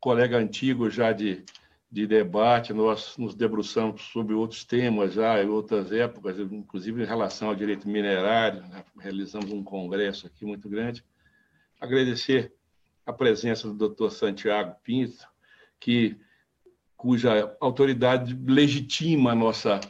[0.01, 1.44] colega antigo já de,
[1.91, 7.49] de debate, nós nos debruçamos sobre outros temas já em outras épocas, inclusive em relação
[7.49, 8.84] ao direito minerário, né?
[8.99, 11.05] realizamos um congresso aqui muito grande.
[11.80, 12.55] Agradecer
[13.05, 15.26] a presença do doutor Santiago Pinto,
[15.80, 16.16] que,
[16.97, 19.80] cuja autoridade legitima a nossa,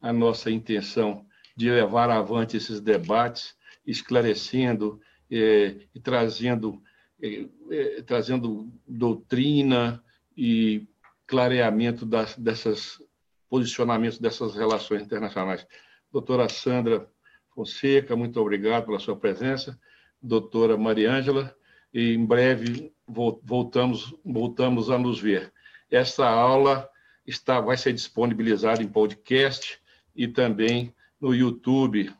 [0.00, 3.54] a nossa intenção de levar avante esses debates,
[3.86, 4.98] esclarecendo
[5.30, 6.82] é, e trazendo,
[7.20, 10.02] é, é, trazendo doutrina
[10.34, 10.86] e
[11.26, 13.02] clareamento das, dessas
[13.48, 15.66] posicionamentos dessas relações internacionais.
[16.10, 17.08] Doutora Sandra
[17.54, 19.78] Fonseca, muito obrigado pela sua presença.
[20.20, 21.54] Doutora Mariângela,
[21.92, 25.52] e em breve voltamos, voltamos a nos ver.
[25.90, 26.88] Essa aula
[27.24, 29.78] está, vai ser disponibilizada em podcast
[30.16, 32.12] e também no YouTube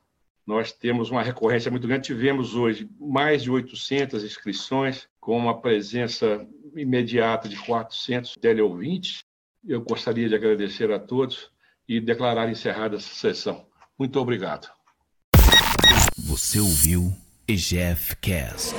[0.47, 2.07] nós temos uma recorrência muito grande.
[2.07, 6.47] Tivemos hoje mais de 800 inscrições, com uma presença
[6.77, 9.22] imediata de 400 teleouvintes.
[9.66, 11.51] Eu gostaria de agradecer a todos
[11.89, 13.66] e declarar encerrada essa sessão.
[13.99, 14.68] Muito obrigado.
[16.16, 17.12] Você ouviu
[17.47, 18.75] EGF Cast.